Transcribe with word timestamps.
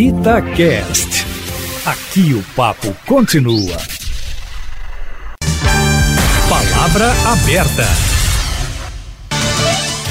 Itacast. 0.00 1.26
Aqui 1.84 2.32
o 2.32 2.42
papo 2.56 2.96
continua. 3.04 3.76
Palavra 6.48 7.12
aberta. 7.30 7.86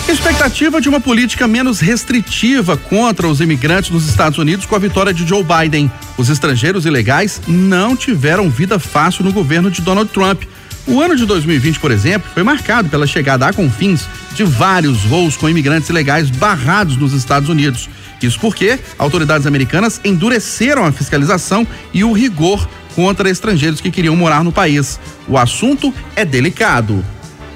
Expectativa 0.08 0.80
de 0.80 0.88
uma 0.88 1.00
política 1.00 1.48
menos 1.48 1.80
restritiva 1.80 2.78
contra 2.78 3.28
os 3.28 3.42
imigrantes 3.42 3.90
nos 3.90 4.08
Estados 4.08 4.38
Unidos 4.38 4.68
com 4.68 4.76
a 4.76 4.80
vitória 4.80 5.12
de 5.12 5.28
Joe 5.28 5.44
Biden. 5.44 5.92
Os 6.20 6.30
estrangeiros 6.30 6.86
ilegais 6.86 7.42
não 7.48 7.96
tiveram 7.96 8.48
vida 8.48 8.78
fácil 8.78 9.26
no 9.26 9.34
governo 9.34 9.72
de 9.72 9.82
Donald 9.82 10.12
Trump. 10.12 10.44
O 10.86 11.02
ano 11.02 11.16
de 11.16 11.26
2020, 11.26 11.80
por 11.80 11.90
exemplo, 11.90 12.30
foi 12.32 12.44
marcado 12.44 12.90
pela 12.90 13.08
chegada 13.08 13.48
a 13.48 13.54
Confins 13.54 14.08
de 14.36 14.44
vários 14.44 15.00
voos 15.00 15.36
com 15.36 15.50
imigrantes 15.50 15.90
ilegais 15.90 16.30
barrados 16.30 16.96
nos 16.96 17.12
Estados 17.12 17.50
Unidos. 17.50 17.90
Isso 18.28 18.40
porque 18.40 18.80
autoridades 18.98 19.48
americanas 19.48 20.00
endureceram 20.04 20.86
a 20.86 20.92
fiscalização 20.92 21.66
e 21.94 22.04
o 22.04 22.12
rigor 22.12 22.68
contra 22.96 23.30
estrangeiros 23.30 23.80
que 23.80 23.92
queriam 23.92 24.16
morar 24.16 24.44
no 24.44 24.52
país. 24.52 25.00
O 25.28 25.38
assunto 25.38 25.94
é 26.16 26.26
delicado. 26.26 27.04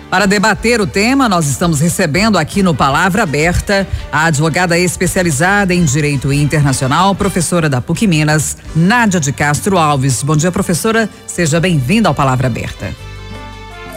Para 0.10 0.28
debater 0.28 0.80
o 0.80 0.86
tema, 0.86 1.28
nós 1.28 1.48
estamos 1.48 1.80
recebendo 1.80 2.38
aqui 2.38 2.62
no 2.62 2.76
Palavra 2.76 3.24
Aberta 3.24 3.88
a 4.12 4.26
advogada 4.26 4.78
especializada 4.78 5.74
em 5.74 5.84
Direito 5.84 6.32
Internacional, 6.32 7.16
professora 7.16 7.68
da 7.68 7.82
PUC 7.82 8.06
Minas, 8.06 8.56
Nádia 8.76 9.20
de 9.20 9.32
Castro 9.34 9.76
Alves. 9.76 10.22
Bom 10.22 10.36
dia, 10.36 10.52
professora. 10.52 11.10
Seja 11.26 11.60
bem-vinda 11.60 12.10
ao 12.10 12.14
Palavra 12.14 12.46
Aberta. 12.46 13.13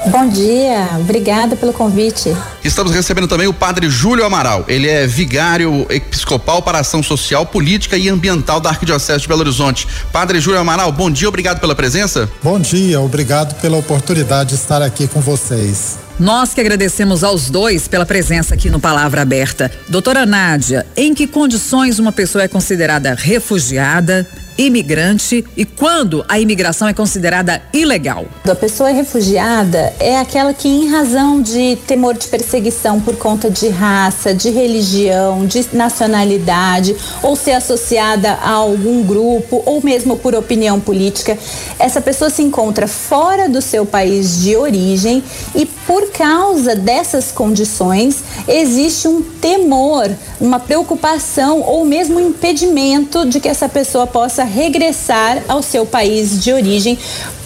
Bom 0.09 0.29
dia, 0.29 0.89
obrigada 1.01 1.57
pelo 1.57 1.73
convite. 1.73 2.33
Estamos 2.63 2.93
recebendo 2.93 3.27
também 3.27 3.49
o 3.49 3.53
padre 3.53 3.91
Júlio 3.91 4.25
Amaral. 4.25 4.65
Ele 4.69 4.89
é 4.89 5.05
vigário 5.05 5.85
episcopal 5.91 6.63
para 6.63 6.79
ação 6.79 7.03
social, 7.03 7.45
política 7.45 7.97
e 7.97 8.09
ambiental 8.09 8.61
da 8.61 8.71
Arquidiocese 8.71 9.23
de 9.23 9.29
Belo 9.29 9.41
Horizonte. 9.41 9.89
Padre 10.13 10.41
Júlio 10.41 10.61
Amaral, 10.61 10.93
bom 10.93 11.11
dia, 11.11 11.29
obrigado 11.29 11.59
pela 11.59 11.75
presença. 11.75 12.31
Bom 12.41 12.61
dia, 12.61 13.01
obrigado 13.01 13.61
pela 13.61 13.77
oportunidade 13.77 14.51
de 14.51 14.55
estar 14.55 14.81
aqui 14.81 15.09
com 15.09 15.21
vocês. 15.21 15.99
Nós 16.21 16.55
que 16.55 16.61
agradecemos 16.61 17.25
aos 17.25 17.51
dois 17.51 17.89
pela 17.89 18.07
presença 18.07 18.55
aqui 18.55 18.71
no 18.71 18.79
Palavra 18.79 19.23
Aberta. 19.23 19.71
Doutora 19.89 20.25
Nádia, 20.25 20.87
em 20.97 21.15
que 21.15 21.27
condições 21.27 21.99
uma 21.99 22.13
pessoa 22.13 22.45
é 22.45 22.49
considerada 22.49 23.13
refugiada, 23.13 24.27
imigrante 24.59 25.45
e 25.57 25.65
quando 25.65 26.25
a 26.29 26.39
imigração 26.39 26.89
é 26.89 26.95
considerada 26.95 27.63
ilegal? 27.73 28.27
A 28.49 28.55
pessoa 28.55 28.91
refugiada 28.91 29.93
é 29.99 30.19
aquela 30.19 30.55
que, 30.55 30.69
em 30.69 30.89
razão 30.89 31.41
de 31.41 31.77
temor 31.87 32.15
de 32.15 32.27
perseguição 32.29 33.01
por 33.01 33.17
conta 33.17 33.51
de 33.51 33.69
raça, 33.69 34.35
de 34.35 34.51
religião, 34.51 35.47
de 35.47 35.67
nacionalidade, 35.73 36.97
ou 37.23 37.37
ser 37.37 37.53
associada 37.53 38.33
a 38.33 38.51
algum 38.51 39.03
grupo, 39.03 39.63
ou 39.67 39.83
mesmo 39.83 40.17
por 40.17 40.35
opinião 40.35 40.81
política, 40.81 41.37
essa 41.79 42.01
pessoa 42.01 42.31
se 42.31 42.43
encontra 42.43 42.87
fora 42.87 43.49
do 43.49 43.61
seu 43.61 43.85
país 43.85 44.41
de 44.41 44.57
origem 44.57 45.23
e, 45.55 45.67
por 45.67 46.11
causa 46.11 46.75
dessas 46.75 47.31
condições, 47.31 48.23
existe 48.49 49.07
um 49.09 49.23
temor, 49.23 50.11
uma 50.41 50.61
preocupação 50.61 51.61
ou 51.63 51.85
mesmo 51.85 52.19
um 52.19 52.29
impedimento 52.29 53.25
de 53.27 53.41
que 53.41 53.49
essa 53.49 53.69
pessoa 53.69 54.07
possa 54.07 54.45
regressar 54.45 55.43
ao 55.49 55.63
seu 55.63 55.87
país 55.87 56.43
de 56.43 56.53
origem 56.53 56.99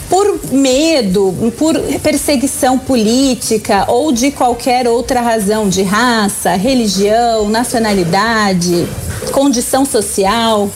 por 0.09 0.41
medo, 0.51 1.53
por 1.57 1.79
perseguição 2.03 2.77
política 2.77 3.85
ou 3.89 4.11
de 4.11 4.33
qualquer 4.33 4.89
outra 4.89 5.21
razão 5.21 5.69
de 5.69 5.83
raça, 5.83 6.55
religião, 6.55 7.49
nacionalidade, 7.49 8.89
condição 9.33 9.85
social, 9.85 10.69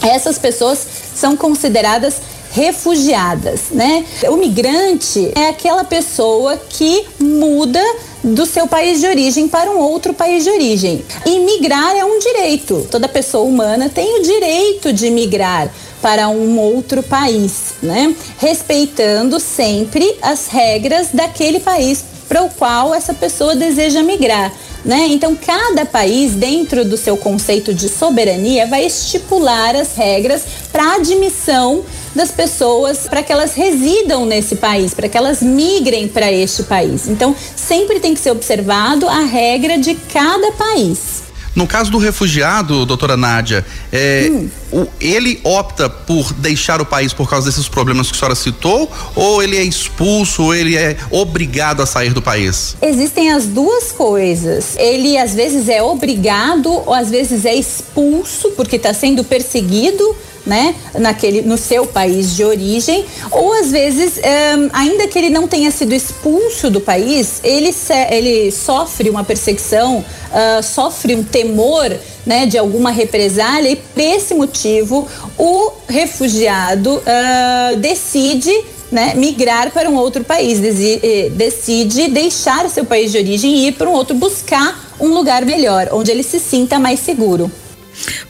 essas 0.00 0.38
pessoas 0.38 0.86
são 1.14 1.36
consideradas 1.36 2.20
refugiadas, 2.52 3.70
né? 3.70 4.04
O 4.28 4.36
migrante 4.36 5.32
é 5.34 5.48
aquela 5.48 5.84
pessoa 5.84 6.56
que 6.68 7.04
muda 7.18 7.82
do 8.22 8.46
seu 8.46 8.66
país 8.66 9.00
de 9.00 9.06
origem 9.06 9.48
para 9.48 9.70
um 9.70 9.78
outro 9.78 10.14
país 10.14 10.44
de 10.44 10.50
origem. 10.50 11.04
E 11.26 11.38
migrar 11.40 11.96
é 11.96 12.04
um 12.04 12.18
direito. 12.18 12.86
Toda 12.90 13.08
pessoa 13.08 13.44
humana 13.44 13.88
tem 13.88 14.18
o 14.18 14.22
direito 14.22 14.92
de 14.92 15.10
migrar 15.10 15.70
para 16.00 16.28
um 16.28 16.58
outro 16.58 17.02
país, 17.02 17.74
né? 17.82 18.14
Respeitando 18.38 19.38
sempre 19.38 20.16
as 20.20 20.48
regras 20.48 21.08
daquele 21.12 21.60
país 21.60 22.11
para 22.32 22.44
o 22.44 22.48
qual 22.48 22.94
essa 22.94 23.12
pessoa 23.12 23.54
deseja 23.54 24.02
migrar. 24.02 24.50
Né? 24.82 25.08
Então, 25.10 25.36
cada 25.36 25.84
país, 25.84 26.32
dentro 26.32 26.82
do 26.82 26.96
seu 26.96 27.14
conceito 27.14 27.74
de 27.74 27.90
soberania, 27.90 28.66
vai 28.66 28.86
estipular 28.86 29.76
as 29.76 29.94
regras 29.94 30.42
para 30.72 30.94
admissão 30.94 31.84
das 32.14 32.30
pessoas 32.30 33.00
para 33.00 33.22
que 33.22 33.30
elas 33.30 33.52
residam 33.52 34.24
nesse 34.24 34.56
país, 34.56 34.94
para 34.94 35.10
que 35.10 35.18
elas 35.18 35.42
migrem 35.42 36.08
para 36.08 36.32
este 36.32 36.62
país. 36.62 37.06
Então, 37.06 37.36
sempre 37.54 38.00
tem 38.00 38.14
que 38.14 38.20
ser 38.20 38.30
observado 38.30 39.06
a 39.06 39.20
regra 39.20 39.76
de 39.76 39.94
cada 39.94 40.52
país. 40.52 41.31
No 41.54 41.66
caso 41.66 41.90
do 41.90 41.98
refugiado, 41.98 42.86
doutora 42.86 43.16
Nádia, 43.16 43.64
é, 43.92 44.30
hum. 44.72 44.86
ele 45.00 45.38
opta 45.44 45.88
por 45.88 46.32
deixar 46.32 46.80
o 46.80 46.86
país 46.86 47.12
por 47.12 47.28
causa 47.28 47.46
desses 47.46 47.68
problemas 47.68 48.10
que 48.10 48.16
a 48.16 48.18
senhora 48.18 48.34
citou, 48.34 48.90
ou 49.14 49.42
ele 49.42 49.56
é 49.56 49.62
expulso, 49.62 50.44
ou 50.44 50.54
ele 50.54 50.76
é 50.76 50.96
obrigado 51.10 51.82
a 51.82 51.86
sair 51.86 52.14
do 52.14 52.22
país? 52.22 52.76
Existem 52.80 53.30
as 53.30 53.44
duas 53.44 53.92
coisas. 53.92 54.76
Ele 54.76 55.18
às 55.18 55.34
vezes 55.34 55.68
é 55.68 55.82
obrigado, 55.82 56.72
ou 56.72 56.94
às 56.94 57.10
vezes 57.10 57.44
é 57.44 57.54
expulso, 57.54 58.50
porque 58.52 58.76
está 58.76 58.94
sendo 58.94 59.22
perseguido 59.22 60.16
né, 60.44 60.74
naquele, 60.98 61.42
no 61.42 61.56
seu 61.56 61.86
país 61.86 62.34
de 62.34 62.44
origem, 62.44 63.04
ou 63.30 63.52
às 63.52 63.70
vezes, 63.70 64.18
um, 64.18 64.68
ainda 64.72 65.06
que 65.06 65.18
ele 65.18 65.30
não 65.30 65.46
tenha 65.46 65.70
sido 65.70 65.94
expulso 65.94 66.70
do 66.70 66.80
país, 66.80 67.40
ele, 67.44 67.74
ele 68.10 68.50
sofre 68.50 69.08
uma 69.08 69.24
perseguição, 69.24 69.98
uh, 69.98 70.62
sofre 70.62 71.14
um 71.14 71.22
temor 71.22 71.96
né, 72.26 72.46
de 72.46 72.58
alguma 72.58 72.90
represália 72.90 73.70
e 73.70 73.76
por 73.76 74.00
esse 74.00 74.34
motivo 74.34 75.08
o 75.38 75.72
refugiado 75.88 76.94
uh, 76.96 77.76
decide 77.76 78.52
né, 78.92 79.14
migrar 79.14 79.70
para 79.70 79.88
um 79.88 79.96
outro 79.96 80.22
país, 80.22 80.60
eh, 80.62 81.30
decide 81.30 82.08
deixar 82.08 82.68
seu 82.68 82.84
país 82.84 83.10
de 83.10 83.16
origem 83.16 83.50
e 83.50 83.68
ir 83.68 83.72
para 83.72 83.88
um 83.88 83.92
outro, 83.92 84.14
buscar 84.14 84.94
um 85.00 85.08
lugar 85.08 85.46
melhor, 85.46 85.88
onde 85.92 86.10
ele 86.10 86.22
se 86.22 86.38
sinta 86.38 86.78
mais 86.78 87.00
seguro. 87.00 87.50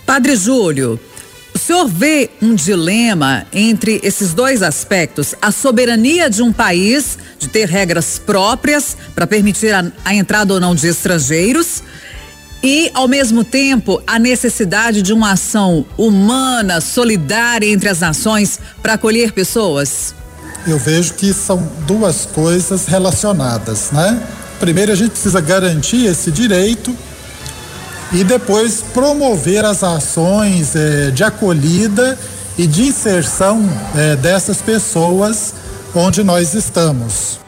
Padre 0.06 0.36
Júlio, 0.36 1.00
o 1.54 1.58
senhor 1.58 1.86
vê 1.86 2.30
um 2.40 2.54
dilema 2.54 3.46
entre 3.52 4.00
esses 4.02 4.32
dois 4.32 4.62
aspectos? 4.62 5.34
A 5.40 5.52
soberania 5.52 6.30
de 6.30 6.42
um 6.42 6.52
país 6.52 7.18
de 7.38 7.48
ter 7.48 7.68
regras 7.68 8.18
próprias 8.18 8.96
para 9.14 9.26
permitir 9.26 9.72
a, 9.72 9.84
a 10.04 10.14
entrada 10.14 10.54
ou 10.54 10.60
não 10.60 10.74
de 10.74 10.86
estrangeiros 10.86 11.82
e, 12.62 12.90
ao 12.94 13.08
mesmo 13.08 13.42
tempo, 13.42 14.00
a 14.06 14.18
necessidade 14.18 15.02
de 15.02 15.12
uma 15.12 15.32
ação 15.32 15.84
humana, 15.98 16.80
solidária 16.80 17.66
entre 17.66 17.88
as 17.88 18.00
nações 18.00 18.58
para 18.80 18.94
acolher 18.94 19.32
pessoas? 19.32 20.14
Eu 20.66 20.78
vejo 20.78 21.14
que 21.14 21.34
são 21.34 21.68
duas 21.86 22.24
coisas 22.24 22.86
relacionadas, 22.86 23.90
né? 23.90 24.22
Primeiro, 24.60 24.92
a 24.92 24.94
gente 24.94 25.10
precisa 25.10 25.40
garantir 25.40 26.06
esse 26.06 26.30
direito 26.30 26.96
e 28.12 28.22
depois 28.22 28.82
promover 28.92 29.64
as 29.64 29.82
ações 29.82 30.76
é, 30.76 31.10
de 31.10 31.24
acolhida 31.24 32.18
e 32.58 32.66
de 32.66 32.82
inserção 32.82 33.62
é, 33.96 34.16
dessas 34.16 34.58
pessoas 34.58 35.54
onde 35.94 36.22
nós 36.22 36.54
estamos. 36.54 37.40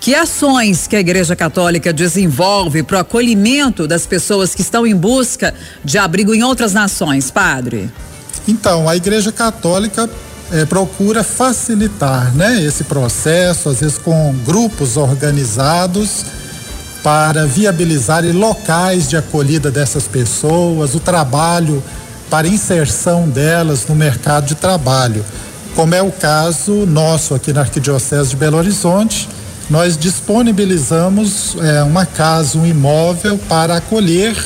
Que 0.00 0.14
ações 0.14 0.86
que 0.86 0.96
a 0.96 1.00
Igreja 1.00 1.36
Católica 1.36 1.92
desenvolve 1.92 2.82
para 2.82 2.98
o 2.98 3.00
acolhimento 3.00 3.86
das 3.86 4.06
pessoas 4.06 4.54
que 4.54 4.62
estão 4.62 4.86
em 4.86 4.96
busca 4.96 5.54
de 5.84 5.98
abrigo 5.98 6.34
em 6.34 6.42
outras 6.42 6.72
nações, 6.72 7.30
padre? 7.30 7.90
Então, 8.48 8.88
a 8.88 8.96
Igreja 8.96 9.30
Católica 9.30 10.08
é, 10.50 10.64
procura 10.64 11.22
facilitar 11.22 12.34
né, 12.34 12.62
esse 12.62 12.84
processo, 12.84 13.68
às 13.68 13.80
vezes 13.80 13.98
com 13.98 14.34
grupos 14.44 14.96
organizados 14.96 16.24
para 17.02 17.46
viabilizar 17.46 18.24
locais 18.34 19.08
de 19.08 19.16
acolhida 19.16 19.70
dessas 19.70 20.06
pessoas, 20.06 20.94
o 20.94 21.00
trabalho 21.00 21.82
para 22.28 22.46
inserção 22.46 23.28
delas 23.28 23.86
no 23.88 23.94
mercado 23.94 24.46
de 24.46 24.54
trabalho, 24.54 25.24
como 25.74 25.94
é 25.94 26.02
o 26.02 26.12
caso 26.12 26.86
nosso 26.86 27.34
aqui 27.34 27.52
na 27.52 27.62
Arquidiocese 27.62 28.30
de 28.30 28.36
Belo 28.36 28.58
Horizonte. 28.58 29.28
Nós 29.68 29.96
disponibilizamos 29.96 31.56
é, 31.60 31.82
uma 31.82 32.04
casa, 32.04 32.58
um 32.58 32.66
imóvel 32.66 33.38
para 33.48 33.76
acolher 33.76 34.36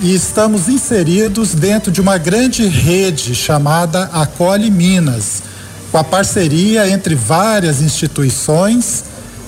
e 0.00 0.14
estamos 0.14 0.68
inseridos 0.68 1.54
dentro 1.54 1.90
de 1.90 2.00
uma 2.00 2.18
grande 2.18 2.66
rede 2.66 3.34
chamada 3.34 4.10
Acolhe 4.12 4.70
Minas, 4.70 5.42
com 5.90 5.98
a 5.98 6.04
parceria 6.04 6.88
entre 6.88 7.14
várias 7.14 7.80
instituições 7.80 9.04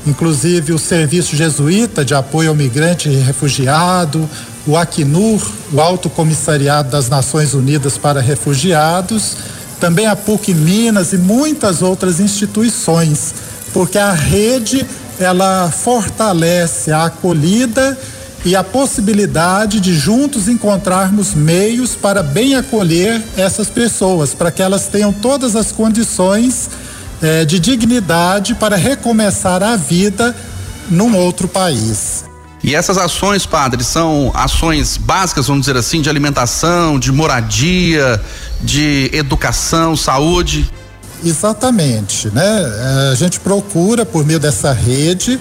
inclusive 0.08 0.72
o 0.72 0.78
Serviço 0.78 1.37
Jesuíta 1.37 2.05
de 2.05 2.14
Apoio 2.14 2.50
ao 2.50 2.55
Migrante 2.55 3.08
e 3.08 3.16
Refugiado, 3.16 4.28
o 4.66 4.76
Acnur, 4.76 5.40
o 5.72 5.81
Alto 5.81 6.08
Comissariado 6.10 6.90
das 6.90 7.08
Nações 7.08 7.55
Unidas 7.55 7.96
para 7.96 8.20
Refugiados, 8.20 9.37
também 9.78 10.06
a 10.06 10.16
PUC 10.16 10.52
Minas 10.55 11.12
e 11.12 11.19
muitas 11.19 11.82
outras 11.82 12.20
instituições, 12.20 13.34
porque 13.72 13.99
a 13.99 14.12
rede 14.12 14.84
ela 15.20 15.70
fortalece 15.70 16.90
a 16.90 17.04
acolhida 17.04 17.96
e 18.44 18.54
a 18.54 18.62
possibilidade 18.62 19.81
de 19.81 19.94
juntos 19.94 20.49
encontrarmos 20.49 21.34
meios 21.34 21.94
para 21.94 22.22
bem 22.22 22.54
acolher 22.54 23.22
essas 23.37 23.69
pessoas, 23.69 24.32
para 24.32 24.50
que 24.50 24.62
elas 24.62 24.87
tenham 24.87 25.12
todas 25.12 25.56
as 25.56 25.72
condições 25.72 26.69
eh, 27.23 27.44
de 27.44 27.59
dignidade 27.59 28.55
para 28.55 28.76
recomeçar 28.76 29.62
a 29.62 29.76
vida 29.76 30.35
num 30.91 31.17
outro 31.17 31.49
país. 31.49 32.25
E 32.62 32.75
essas 32.75 32.99
ações, 32.99 33.47
padre, 33.47 33.85
são 33.85 34.32
ações 34.35 34.97
básicas, 34.97 35.47
vamos 35.47 35.62
dizer 35.62 35.76
assim, 35.76 36.03
de 36.03 36.11
alimentação, 36.11 36.99
de 36.99 37.12
moradia, 37.12 38.20
de 38.61 39.11
educação, 39.12 39.97
saúde? 39.97 40.69
Exatamente, 41.25 42.29
né? 42.31 43.11
A 43.12 43.15
gente 43.15 43.38
procura, 43.41 44.05
por 44.05 44.25
meio 44.25 44.41
dessa 44.41 44.73
rede, 44.73 45.38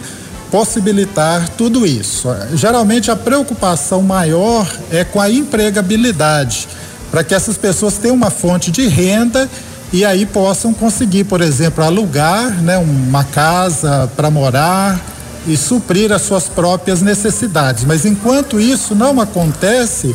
possibilitar 0.52 1.50
tudo 1.50 1.86
isso. 1.86 2.28
Geralmente 2.54 3.12
a 3.12 3.16
preocupação 3.16 4.02
maior 4.02 4.68
é 4.92 5.04
com 5.04 5.20
a 5.20 5.30
empregabilidade, 5.30 6.68
para 7.12 7.24
que 7.24 7.34
essas 7.34 7.58
pessoas 7.58 7.98
tenham 7.98 8.16
uma 8.16 8.30
fonte 8.30 8.72
de 8.72 8.88
renda 8.88 9.50
e 9.92 10.04
aí 10.04 10.26
possam 10.26 10.74
conseguir, 10.74 11.24
por 11.24 11.42
exemplo, 11.42 11.84
alugar 11.84 12.52
né, 12.62 12.78
uma 12.78 13.24
casa 13.24 14.10
para 14.16 14.30
morar 14.30 15.00
e 15.48 15.56
suprir 15.56 16.12
as 16.12 16.24
suas 16.24 16.50
próprias 16.50 17.02
necessidades. 17.02 17.86
Mas 17.86 18.06
enquanto 18.06 18.60
isso 18.60 18.94
não 18.94 19.22
acontece, 19.22 20.14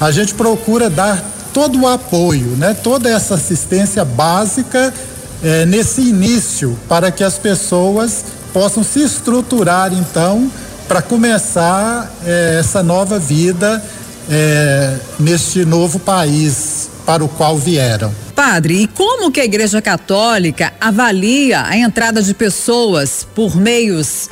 a 0.00 0.10
gente 0.10 0.34
procura 0.34 0.90
dar 0.90 1.22
todo 1.54 1.80
o 1.82 1.86
apoio, 1.86 2.56
né, 2.56 2.74
toda 2.74 3.08
essa 3.08 3.34
assistência 3.34 4.04
básica 4.04 4.92
eh, 5.42 5.66
nesse 5.66 6.00
início 6.00 6.76
para 6.88 7.10
que 7.12 7.22
as 7.22 7.38
pessoas 7.38 8.24
possam 8.52 8.82
se 8.82 9.02
estruturar 9.02 9.92
então 9.92 10.50
para 10.88 11.00
começar 11.00 12.12
eh, 12.24 12.56
essa 12.60 12.82
nova 12.82 13.18
vida 13.18 13.82
eh, 14.30 14.96
neste 15.18 15.64
novo 15.64 15.98
país 15.98 16.90
para 17.04 17.24
o 17.24 17.28
qual 17.28 17.56
vieram. 17.56 18.21
Padre, 18.34 18.82
e 18.82 18.86
como 18.86 19.30
que 19.30 19.40
a 19.40 19.44
Igreja 19.44 19.80
Católica 19.80 20.72
avalia 20.80 21.64
a 21.64 21.76
entrada 21.76 22.22
de 22.22 22.34
pessoas 22.34 23.26
por 23.34 23.56
meios 23.56 24.28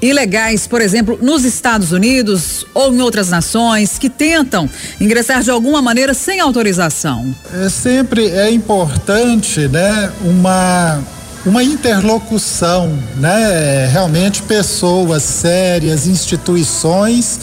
ilegais, 0.00 0.66
por 0.66 0.80
exemplo, 0.80 1.18
nos 1.22 1.44
Estados 1.44 1.92
Unidos 1.92 2.66
ou 2.74 2.92
em 2.92 3.00
outras 3.00 3.28
nações 3.30 3.98
que 3.98 4.10
tentam 4.10 4.68
ingressar 5.00 5.42
de 5.42 5.50
alguma 5.50 5.80
maneira 5.80 6.12
sem 6.12 6.40
autorização? 6.40 7.32
É 7.54 7.68
sempre 7.68 8.28
é 8.30 8.50
importante, 8.50 9.68
né, 9.68 10.12
uma 10.24 11.00
uma 11.44 11.64
interlocução, 11.64 12.96
né? 13.16 13.88
Realmente 13.90 14.42
pessoas 14.42 15.24
sérias, 15.24 16.06
instituições 16.06 17.40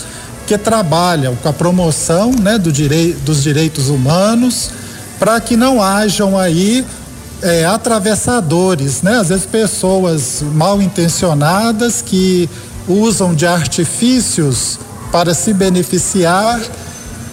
que 0.48 0.58
trabalham 0.58 1.36
com 1.36 1.50
a 1.50 1.54
promoção, 1.54 2.32
né, 2.32 2.58
do 2.58 2.72
direi 2.72 3.14
dos 3.14 3.44
direitos 3.44 3.90
humanos, 3.90 4.72
para 5.20 5.40
que 5.42 5.58
não 5.58 5.82
hajam 5.82 6.38
aí 6.38 6.86
é, 7.42 7.66
atravessadores, 7.66 9.02
né? 9.02 9.18
Às 9.18 9.30
vezes 9.30 9.46
pessoas 9.46 10.42
mal 10.54 10.82
intencionadas 10.82 12.02
que 12.02 12.50
usam 12.88 13.36
de 13.36 13.46
artifícios 13.46 14.80
para 15.12 15.34
se 15.34 15.54
beneficiar 15.54 16.60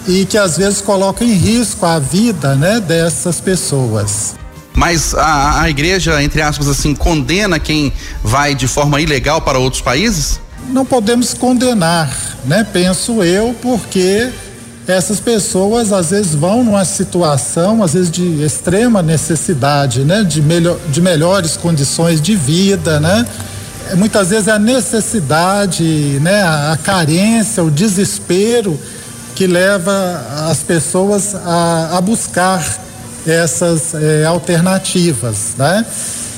e 0.07 0.25
que 0.25 0.37
às 0.37 0.57
vezes 0.57 0.81
colocam 0.81 1.27
em 1.27 1.33
risco 1.33 1.85
a 1.85 1.99
vida, 1.99 2.55
né, 2.55 2.81
dessas 2.81 3.41
pessoas. 3.41 4.35
Mas 4.75 5.15
a, 5.15 5.63
a 5.63 5.71
igreja, 5.71 6.23
entre 6.23 6.43
aspas, 6.43 6.69
assim, 6.69 6.95
condena 6.95 7.59
quem 7.59 7.93
vai 8.23 8.55
de 8.55 8.69
forma 8.69 9.01
ilegal 9.01 9.41
para 9.41 9.59
outros 9.59 9.81
países? 9.81 10.39
Não 10.69 10.85
podemos 10.85 11.33
condenar, 11.33 12.15
né? 12.45 12.67
Penso 12.73 13.23
eu, 13.23 13.57
porque 13.63 14.31
essas 14.87 15.19
pessoas 15.19 15.93
às 15.93 16.11
vezes 16.11 16.35
vão 16.35 16.63
numa 16.63 16.85
situação, 16.85 17.83
às 17.83 17.95
vezes 17.95 18.11
de 18.11 18.43
extrema 18.43 19.03
necessidade, 19.03 20.05
né? 20.05 20.23
De, 20.23 20.41
melhor, 20.41 20.79
de 20.89 21.01
melhores 21.01 21.57
condições 21.57 22.21
de 22.21 22.37
vida, 22.37 23.01
né? 23.01 23.27
Muitas 23.97 24.31
vezes 24.31 24.49
é 24.49 24.53
a 24.53 24.59
necessidade, 24.59 25.85
né? 26.21 26.43
A, 26.43 26.73
a 26.73 26.77
carência, 26.77 27.65
o 27.65 27.71
desespero 27.71 28.79
que 29.35 29.47
leva 29.47 30.25
as 30.49 30.59
pessoas 30.59 31.35
a, 31.35 31.99
a 31.99 32.01
buscar 32.01 32.65
essas 33.27 33.93
eh, 33.95 34.25
alternativas, 34.25 35.55
né? 35.59 35.85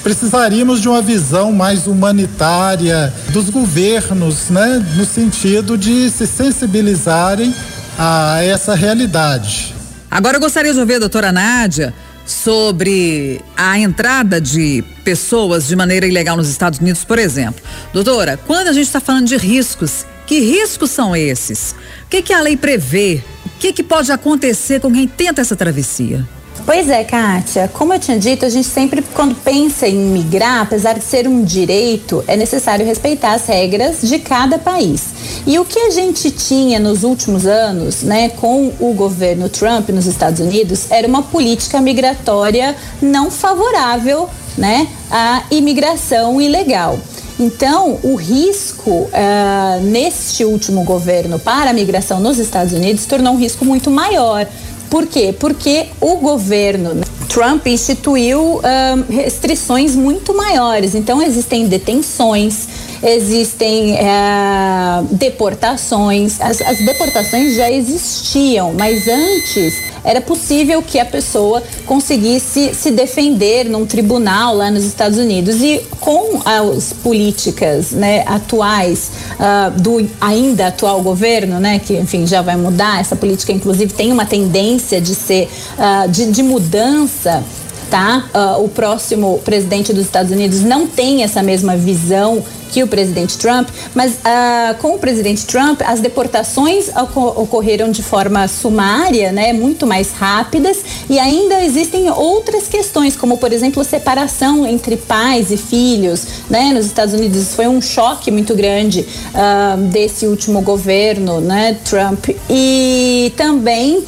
Precisaríamos 0.02 0.80
de 0.80 0.88
uma 0.88 1.02
visão 1.02 1.52
mais 1.52 1.86
humanitária 1.86 3.12
dos 3.28 3.50
governos, 3.50 4.48
né? 4.48 4.82
No 4.96 5.04
sentido 5.04 5.76
de 5.76 6.08
se 6.08 6.26
sensibilizarem 6.26 7.54
a 7.98 8.42
essa 8.44 8.76
realidade. 8.76 9.74
Agora 10.08 10.36
eu 10.36 10.40
gostaria 10.40 10.72
de 10.72 10.78
ouvir 10.78 11.00
doutora 11.00 11.32
Nádia 11.32 11.92
sobre 12.24 13.40
a 13.56 13.78
entrada 13.78 14.40
de 14.40 14.84
pessoas 15.02 15.66
de 15.66 15.74
maneira 15.74 16.06
ilegal 16.06 16.36
nos 16.36 16.48
Estados 16.48 16.78
Unidos, 16.78 17.04
por 17.04 17.18
exemplo. 17.18 17.62
Doutora, 17.92 18.38
quando 18.46 18.68
a 18.68 18.72
gente 18.72 18.86
está 18.86 19.00
falando 19.00 19.26
de 19.26 19.36
riscos, 19.36 20.06
que 20.26 20.38
riscos 20.40 20.90
são 20.90 21.16
esses? 21.16 21.74
O 22.04 22.08
que, 22.08 22.22
que 22.22 22.32
a 22.32 22.40
lei 22.40 22.56
prevê? 22.56 23.22
O 23.46 23.50
que, 23.58 23.72
que 23.72 23.82
pode 23.82 24.12
acontecer 24.12 24.80
com 24.80 24.92
quem 24.92 25.08
tenta 25.08 25.40
essa 25.40 25.56
travessia? 25.56 26.26
Pois 26.64 26.88
é, 26.90 27.02
Kátia. 27.02 27.69
Como 27.72 27.93
eu 27.94 27.99
tinha 27.99 28.19
dito, 28.19 28.44
a 28.44 28.49
gente 28.49 28.66
sempre, 28.66 29.02
quando 29.14 29.34
pensa 29.34 29.88
em 29.88 29.96
migrar, 29.96 30.62
apesar 30.62 30.94
de 30.94 31.05
ser 31.05 31.26
um 31.26 31.43
direito, 31.43 32.22
é 32.26 32.37
necessário 32.37 32.84
respeitar 32.84 33.32
as 33.32 33.46
regras 33.46 34.02
de 34.02 34.19
cada 34.19 34.58
país. 34.58 35.06
E 35.46 35.58
o 35.58 35.64
que 35.64 35.78
a 35.78 35.90
gente 35.90 36.31
tinha 36.31 36.78
nos 36.78 37.05
últimos 37.05 37.46
anos, 37.46 38.02
né, 38.02 38.28
com 38.31 38.72
o 38.78 38.93
governo 38.93 39.49
Trump 39.49 39.88
nos 39.90 40.06
Estados 40.06 40.40
Unidos, 40.40 40.90
era 40.90 41.08
uma 41.08 41.22
política 41.22 41.81
migratória 41.81 42.76
não 43.00 43.31
favorável, 43.31 44.28
né, 44.56 44.88
à 45.11 45.44
imigração 45.50 46.40
ilegal. 46.40 46.99
Então, 47.40 48.00
o 48.02 48.16
risco 48.16 48.90
uh, 48.90 49.81
neste 49.82 50.44
último 50.44 50.82
governo 50.82 51.38
para 51.38 51.70
a 51.70 51.72
migração 51.72 52.19
nos 52.19 52.37
Estados 52.37 52.72
Unidos 52.72 53.06
tornou 53.06 53.34
um 53.34 53.38
risco 53.38 53.64
muito 53.64 53.93
maior. 53.93 54.44
Por 54.90 55.06
quê? 55.06 55.35
Porque 55.38 55.87
o 56.00 56.17
governo 56.17 57.02
Trump 57.29 57.67
instituiu 57.67 58.61
restrições 59.09 59.95
muito 59.95 60.35
maiores. 60.35 60.95
Então, 60.95 61.23
existem 61.23 61.66
detenções, 61.66 62.68
existem 63.02 63.95
uh, 63.95 65.05
deportações. 65.11 66.40
As, 66.40 66.61
as 66.61 66.78
deportações 66.78 67.55
já 67.55 67.71
existiam, 67.71 68.73
mas 68.75 69.07
antes 69.07 69.88
era 70.05 70.21
possível 70.21 70.83
que 70.83 70.99
a 70.99 71.05
pessoa 71.05 71.62
conseguisse 71.85 72.75
se 72.75 72.90
defender 72.90 73.69
num 73.69 73.85
tribunal 73.85 74.55
lá 74.55 74.71
nos 74.71 74.85
Estados 74.85 75.19
Unidos. 75.19 75.61
E 75.61 75.83
com 76.00 76.40
as 76.45 76.93
políticas 76.93 77.90
né, 77.90 78.25
atuais 78.26 79.11
uh, 79.35 79.71
do 79.81 80.09
ainda 80.21 80.69
atual 80.69 81.02
governo, 81.02 81.61
né, 81.61 81.78
que 81.78 81.95
enfim 81.95 82.26
já 82.26 82.43
vai 82.43 82.57
mudar, 82.57 83.00
essa 83.00 83.17
política 83.17 83.52
inclusive 83.52 83.93
tem 83.93 84.12
uma 84.12 84.25
tendência 84.25 85.00
de 85.00 85.14
ser 85.14 85.49
uh, 85.78 86.09
de, 86.09 86.31
de 86.31 86.43
mudança 86.43 87.45
tá? 87.90 88.28
Uh, 88.35 88.64
o 88.64 88.69
próximo 88.69 89.38
presidente 89.45 89.93
dos 89.95 90.05
Estados 90.05 90.31
Unidos 90.31 90.61
não 90.61 90.87
tem 90.87 91.23
essa 91.23 91.43
mesma 91.43 91.75
visão 91.75 92.45
que 92.68 92.82
o 92.82 92.87
presidente 92.87 93.38
Trump, 93.38 93.68
mas 93.94 94.12
uh, 94.14 94.78
com 94.80 94.94
o 94.94 94.98
presidente 94.98 95.46
Trump 95.46 95.80
as 95.84 96.00
deportações 96.00 96.90
ocorreram 97.14 97.90
de 97.90 98.02
forma 98.02 98.46
sumária, 98.48 99.32
né, 99.32 99.52
muito 99.52 99.87
mais 99.87 100.12
rápidas 100.12 100.78
e 101.08 101.18
ainda 101.18 101.64
existem 101.64 102.10
outras 102.10 102.68
questões, 102.68 103.16
como 103.16 103.38
por 103.38 103.52
exemplo 103.52 103.82
separação 103.82 104.66
entre 104.66 104.96
pais 104.96 105.50
e 105.50 105.56
filhos, 105.56 106.26
né, 106.48 106.72
nos 106.72 106.87
Estados 106.87 107.14
Unidos 107.14 107.54
foi 107.54 107.66
um 107.66 107.80
choque 107.80 108.30
muito 108.30 108.54
grande 108.54 109.06
uh, 109.34 109.76
desse 109.88 110.26
último 110.26 110.60
governo, 110.60 111.40
né, 111.40 111.76
Trump 111.84 112.28
e 112.48 113.32
também 113.37 114.04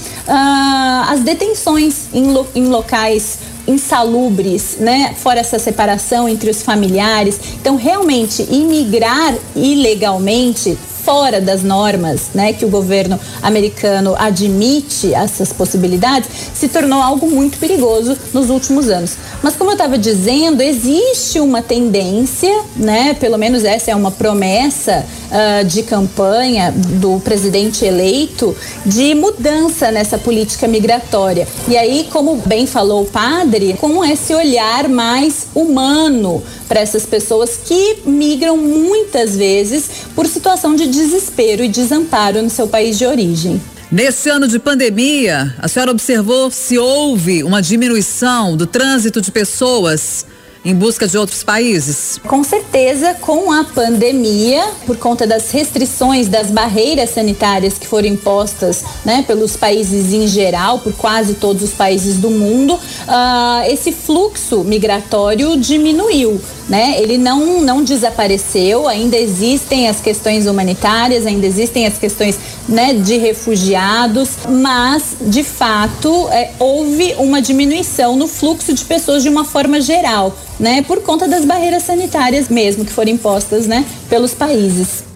as 1.09 1.21
detenções 1.21 2.09
em, 2.13 2.33
lo 2.33 2.47
em 2.55 2.67
locais 2.67 3.39
insalubres, 3.67 4.77
né? 4.79 5.15
Fora 5.17 5.41
essa 5.41 5.59
separação 5.59 6.29
entre 6.29 6.51
os 6.51 6.63
familiares. 6.63 7.39
Então, 7.61 7.77
realmente, 7.77 8.43
imigrar 8.51 9.35
ilegalmente 9.55 10.77
fora 11.05 11.41
das 11.41 11.63
normas, 11.63 12.29
né, 12.35 12.53
que 12.53 12.65
o 12.65 12.69
governo 12.69 13.19
americano 13.43 14.15
admite 14.19 15.15
essas 15.15 15.53
possibilidades, 15.53 16.29
se 16.55 16.69
tornou 16.69 17.01
algo 17.01 17.29
muito 17.29 17.59
perigoso 17.59 18.17
nos 18.33 18.51
últimos 18.51 18.89
anos. 18.89 19.17
Mas 19.43 19.57
como 19.57 19.71
eu 19.71 19.75
estava 19.75 19.97
dizendo, 19.97 20.63
existe 20.63 21.41
uma 21.41 21.63
tendência, 21.63 22.55
né, 22.77 23.15
pelo 23.15 23.39
menos 23.39 23.65
essa 23.65 23.91
é 23.91 23.97
uma 23.97 24.11
promessa 24.11 25.07
uh, 25.31 25.65
de 25.65 25.83
campanha 25.83 26.73
do 26.73 27.21
presidente 27.21 27.85
eleito 27.85 28.57
de 28.85 29.15
mudança 29.15 29.91
nessa 29.91 30.19
política 30.19 30.67
migratória. 30.69 31.47
E 31.69 31.77
aí, 31.77 32.09
como 32.11 32.37
bem 32.37 32.67
falou 32.67 33.03
o 33.03 33.07
padre, 33.07 33.77
com 33.81 34.05
esse 34.05 34.35
olhar 34.35 34.89
mais 34.89 35.47
humano 35.55 36.43
para 36.69 36.81
essas 36.81 37.07
pessoas 37.07 37.59
que 37.65 37.99
migram 38.05 38.57
muitas 38.57 39.37
vezes 39.37 39.91
por 40.15 40.27
situação 40.27 40.75
de 40.75 40.87
desespero 40.87 41.65
e 41.65 41.69
desamparo 41.69 42.43
no 42.43 42.51
seu 42.51 42.69
país 42.69 42.99
de 42.99 43.07
origem. 43.07 43.61
Neste 43.91 44.29
ano 44.29 44.47
de 44.47 44.61
pandemia, 44.61 45.53
a 45.59 45.67
senhora 45.67 45.91
observou 45.91 46.49
se 46.49 46.79
houve 46.79 47.43
uma 47.43 47.61
diminuição 47.61 48.57
do 48.57 48.65
trânsito 48.65 49.21
de 49.21 49.33
pessoas 49.33 50.25
em 50.65 50.75
busca 50.75 51.07
de 51.07 51.17
outros 51.17 51.43
países? 51.43 52.21
Com 52.27 52.45
certeza, 52.45 53.15
com 53.15 53.51
a 53.51 53.65
pandemia, 53.65 54.63
por 54.87 54.97
conta 54.97 55.27
das 55.27 55.51
restrições, 55.51 56.29
das 56.29 56.51
barreiras 56.51 57.11
sanitárias 57.11 57.79
que 57.79 57.87
foram 57.87 58.09
impostas 58.09 58.85
né, 59.05 59.25
pelos 59.27 59.57
países 59.57 60.13
em 60.13 60.27
geral, 60.27 60.79
por 60.81 60.93
quase 60.93 61.35
todos 61.35 61.63
os 61.63 61.71
países 61.71 62.17
do 62.17 62.31
mundo, 62.31 62.75
uh, 62.75 63.71
esse 63.71 63.91
fluxo 63.93 64.63
migratório 64.63 65.57
diminuiu. 65.57 66.41
Né? 66.69 67.01
Ele 67.01 67.19
não, 67.19 67.61
não 67.61 67.83
desapareceu, 67.83 68.87
ainda 68.87 69.17
existem 69.17 69.89
as 69.89 70.01
questões 70.01 70.47
humanitárias, 70.47 71.27
ainda 71.27 71.47
existem 71.47 71.87
as 71.87 71.99
questões 71.99 72.39
né, 72.69 72.95
de 72.95 73.17
refugiados, 73.17 74.31
mas 74.49 75.17
de 75.21 75.43
fato 75.43 76.29
é, 76.31 76.53
houve 76.61 77.15
uma 77.19 77.43
diminuição 77.43 78.15
no 78.15 78.29
fluxo 78.29 78.73
de 78.73 78.85
pessoas 78.85 79.23
de 79.25 79.29
uma 79.29 79.45
forma 79.45 79.81
geral 79.81 80.37
né, 80.61 80.83
por 80.83 81.03
conta 81.03 81.27
das 81.27 81.45
barreiras 81.45 81.83
sanitárias 81.83 82.49
mesmo 82.49 82.85
que 82.85 82.93
foram 82.93 83.11
impostas, 83.11 83.67
né, 83.67 83.85
pelos 84.09 84.35
países. 84.35 85.10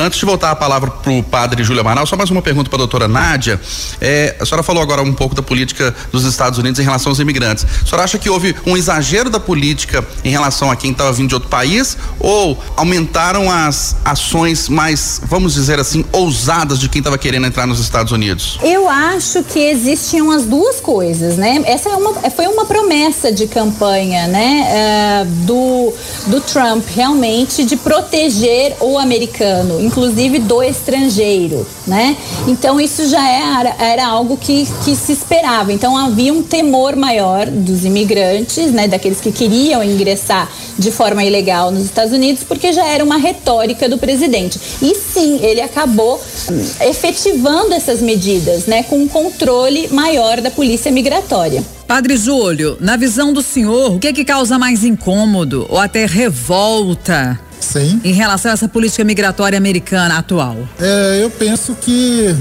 Antes 0.00 0.18
de 0.18 0.24
voltar 0.24 0.50
a 0.50 0.56
palavra 0.56 0.90
para 0.90 1.12
o 1.12 1.22
padre 1.22 1.62
Júlio 1.62 1.82
Amaral, 1.82 2.06
só 2.06 2.16
mais 2.16 2.30
uma 2.30 2.40
pergunta 2.40 2.70
para 2.70 2.78
a 2.78 2.78
doutora 2.78 3.06
Nádia. 3.06 3.60
É, 4.00 4.34
a 4.40 4.46
senhora 4.46 4.62
falou 4.62 4.82
agora 4.82 5.02
um 5.02 5.12
pouco 5.12 5.34
da 5.34 5.42
política 5.42 5.94
dos 6.10 6.24
Estados 6.24 6.58
Unidos 6.58 6.80
em 6.80 6.82
relação 6.82 7.12
aos 7.12 7.18
imigrantes. 7.18 7.66
A 7.82 7.84
senhora 7.84 8.04
acha 8.04 8.18
que 8.18 8.30
houve 8.30 8.56
um 8.64 8.78
exagero 8.78 9.28
da 9.28 9.38
política 9.38 10.02
em 10.24 10.30
relação 10.30 10.70
a 10.70 10.76
quem 10.76 10.92
estava 10.92 11.12
vindo 11.12 11.28
de 11.28 11.34
outro 11.34 11.50
país 11.50 11.98
ou 12.18 12.58
aumentaram 12.78 13.50
as 13.50 13.94
ações 14.02 14.70
mais, 14.70 15.20
vamos 15.22 15.52
dizer 15.52 15.78
assim, 15.78 16.02
ousadas 16.12 16.78
de 16.78 16.88
quem 16.88 17.00
estava 17.00 17.18
querendo 17.18 17.46
entrar 17.46 17.66
nos 17.66 17.78
Estados 17.78 18.10
Unidos? 18.10 18.58
Eu 18.62 18.88
acho 18.88 19.44
que 19.44 19.58
existiam 19.58 20.30
as 20.30 20.44
duas 20.44 20.80
coisas, 20.80 21.36
né? 21.36 21.60
Essa 21.66 21.90
é 21.90 21.92
uma, 21.92 22.14
foi 22.30 22.46
uma 22.46 22.64
promessa 22.64 23.30
de 23.30 23.46
campanha, 23.46 24.26
né, 24.28 25.26
uh, 25.26 25.26
do, 25.44 25.92
do 26.28 26.40
Trump, 26.40 26.86
realmente, 26.88 27.66
de 27.66 27.76
proteger 27.76 28.76
o 28.80 28.98
americano 28.98 29.89
inclusive 29.90 30.38
do 30.38 30.62
estrangeiro, 30.62 31.66
né? 31.84 32.16
Então 32.46 32.80
isso 32.80 33.08
já 33.08 33.28
era, 33.28 33.74
era 33.78 34.06
algo 34.06 34.36
que, 34.36 34.66
que 34.84 34.94
se 34.94 35.12
esperava. 35.12 35.72
Então 35.72 35.96
havia 35.96 36.32
um 36.32 36.42
temor 36.42 36.94
maior 36.94 37.46
dos 37.46 37.84
imigrantes, 37.84 38.72
né? 38.72 38.86
Daqueles 38.86 39.20
que 39.20 39.32
queriam 39.32 39.82
ingressar 39.82 40.48
de 40.78 40.92
forma 40.92 41.24
ilegal 41.24 41.72
nos 41.72 41.84
Estados 41.84 42.12
Unidos, 42.12 42.44
porque 42.44 42.72
já 42.72 42.86
era 42.86 43.02
uma 43.02 43.16
retórica 43.16 43.88
do 43.88 43.98
presidente. 43.98 44.60
E 44.80 44.94
sim, 44.94 45.40
ele 45.42 45.60
acabou 45.60 46.20
hum, 46.50 46.64
efetivando 46.82 47.74
essas 47.74 48.00
medidas, 48.00 48.66
né? 48.66 48.84
Com 48.84 49.02
um 49.02 49.08
controle 49.08 49.88
maior 49.90 50.40
da 50.40 50.50
polícia 50.50 50.92
migratória. 50.92 51.64
Padre 51.86 52.16
Júlio, 52.16 52.76
na 52.80 52.96
visão 52.96 53.32
do 53.32 53.42
senhor, 53.42 53.94
o 53.94 53.98
que 53.98 54.06
é 54.06 54.12
que 54.12 54.24
causa 54.24 54.56
mais 54.56 54.84
incômodo 54.84 55.66
ou 55.68 55.78
até 55.78 56.06
revolta 56.06 57.49
Sim. 57.60 58.00
Em 58.02 58.12
relação 58.12 58.50
a 58.50 58.54
essa 58.54 58.68
política 58.68 59.04
migratória 59.04 59.56
americana 59.56 60.18
atual? 60.18 60.56
É, 60.80 61.20
eu 61.22 61.30
penso 61.30 61.76
que 61.80 62.34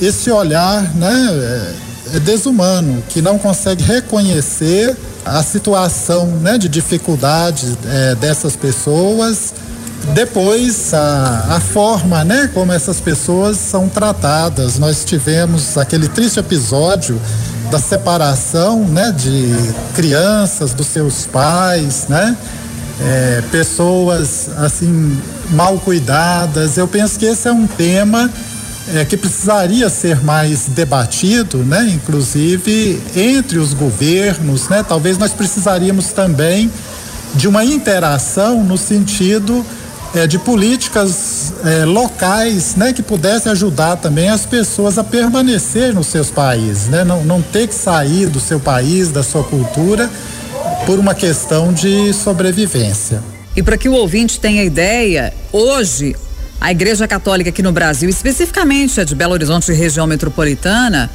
esse 0.00 0.30
olhar, 0.30 0.82
né, 0.94 1.74
é, 2.12 2.16
é 2.16 2.20
desumano, 2.20 3.02
que 3.08 3.20
não 3.20 3.38
consegue 3.38 3.82
reconhecer 3.82 4.96
a 5.24 5.42
situação, 5.42 6.26
né, 6.26 6.56
de 6.56 6.68
dificuldade 6.68 7.76
é, 7.86 8.14
dessas 8.14 8.56
pessoas. 8.56 9.52
Depois, 10.14 10.94
a, 10.94 11.56
a 11.56 11.60
forma, 11.60 12.24
né, 12.24 12.48
como 12.54 12.72
essas 12.72 13.00
pessoas 13.00 13.56
são 13.58 13.88
tratadas. 13.88 14.78
Nós 14.78 15.04
tivemos 15.04 15.76
aquele 15.76 16.08
triste 16.08 16.38
episódio 16.38 17.20
da 17.70 17.78
separação, 17.78 18.84
né, 18.84 19.12
de 19.12 19.52
crianças 19.94 20.72
dos 20.72 20.86
seus 20.86 21.26
pais, 21.26 22.06
né? 22.08 22.36
É, 23.00 23.42
pessoas 23.50 24.50
assim 24.56 25.16
mal 25.50 25.78
cuidadas. 25.78 26.76
Eu 26.76 26.88
penso 26.88 27.18
que 27.18 27.26
esse 27.26 27.48
é 27.48 27.52
um 27.52 27.66
tema 27.66 28.30
é, 28.94 29.04
que 29.04 29.16
precisaria 29.16 29.88
ser 29.88 30.22
mais 30.22 30.66
debatido, 30.68 31.58
né? 31.58 31.90
Inclusive 31.94 33.00
entre 33.14 33.58
os 33.58 33.74
governos, 33.74 34.68
né? 34.68 34.84
Talvez 34.86 35.18
nós 35.18 35.32
precisaríamos 35.32 36.12
também 36.12 36.70
de 37.34 37.46
uma 37.46 37.64
interação 37.64 38.64
no 38.64 38.78
sentido 38.78 39.64
é, 40.14 40.26
de 40.26 40.38
políticas 40.38 41.52
é, 41.64 41.84
locais, 41.84 42.74
né? 42.74 42.92
Que 42.92 43.02
pudesse 43.02 43.48
ajudar 43.48 43.96
também 43.96 44.28
as 44.28 44.46
pessoas 44.46 44.98
a 44.98 45.04
permanecer 45.04 45.94
nos 45.94 46.06
seus 46.06 46.30
países, 46.30 46.86
né? 46.86 47.04
Não, 47.04 47.22
não 47.24 47.42
ter 47.42 47.68
que 47.68 47.74
sair 47.74 48.26
do 48.26 48.40
seu 48.40 48.58
país, 48.58 49.10
da 49.10 49.22
sua 49.22 49.44
cultura 49.44 50.10
por 50.88 50.98
uma 50.98 51.14
questão 51.14 51.70
de 51.70 52.14
sobrevivência. 52.14 53.22
E 53.54 53.62
para 53.62 53.76
que 53.76 53.90
o 53.90 53.92
ouvinte 53.92 54.40
tenha 54.40 54.64
ideia, 54.64 55.34
hoje 55.52 56.16
a 56.58 56.70
Igreja 56.70 57.06
Católica 57.06 57.50
aqui 57.50 57.62
no 57.62 57.70
Brasil, 57.72 58.08
especificamente 58.08 58.98
a 58.98 59.04
de 59.04 59.14
Belo 59.14 59.34
Horizonte 59.34 59.70
e 59.70 59.74
região 59.74 60.06
metropolitana, 60.06 61.10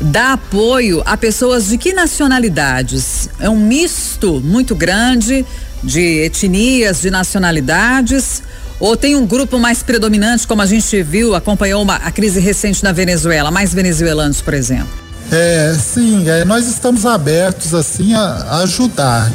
dá 0.00 0.34
apoio 0.34 1.02
a 1.04 1.16
pessoas 1.16 1.70
de 1.70 1.76
que 1.76 1.92
nacionalidades? 1.92 3.28
É 3.40 3.50
um 3.50 3.58
misto 3.58 4.40
muito 4.44 4.76
grande 4.76 5.44
de 5.82 6.20
etnias, 6.20 7.00
de 7.00 7.10
nacionalidades. 7.10 8.44
Ou 8.78 8.96
tem 8.96 9.16
um 9.16 9.26
grupo 9.26 9.58
mais 9.58 9.82
predominante, 9.82 10.46
como 10.46 10.62
a 10.62 10.66
gente 10.66 11.02
viu, 11.02 11.34
acompanhou 11.34 11.82
uma, 11.82 11.96
a 11.96 12.12
crise 12.12 12.38
recente 12.38 12.84
na 12.84 12.92
Venezuela, 12.92 13.50
mais 13.50 13.74
venezuelanos, 13.74 14.40
por 14.40 14.54
exemplo? 14.54 15.09
É, 15.32 15.76
sim, 15.78 16.28
é, 16.28 16.44
nós 16.44 16.66
estamos 16.66 17.06
abertos 17.06 17.72
assim 17.72 18.14
a, 18.14 18.20
a 18.20 18.56
ajudar, 18.62 19.30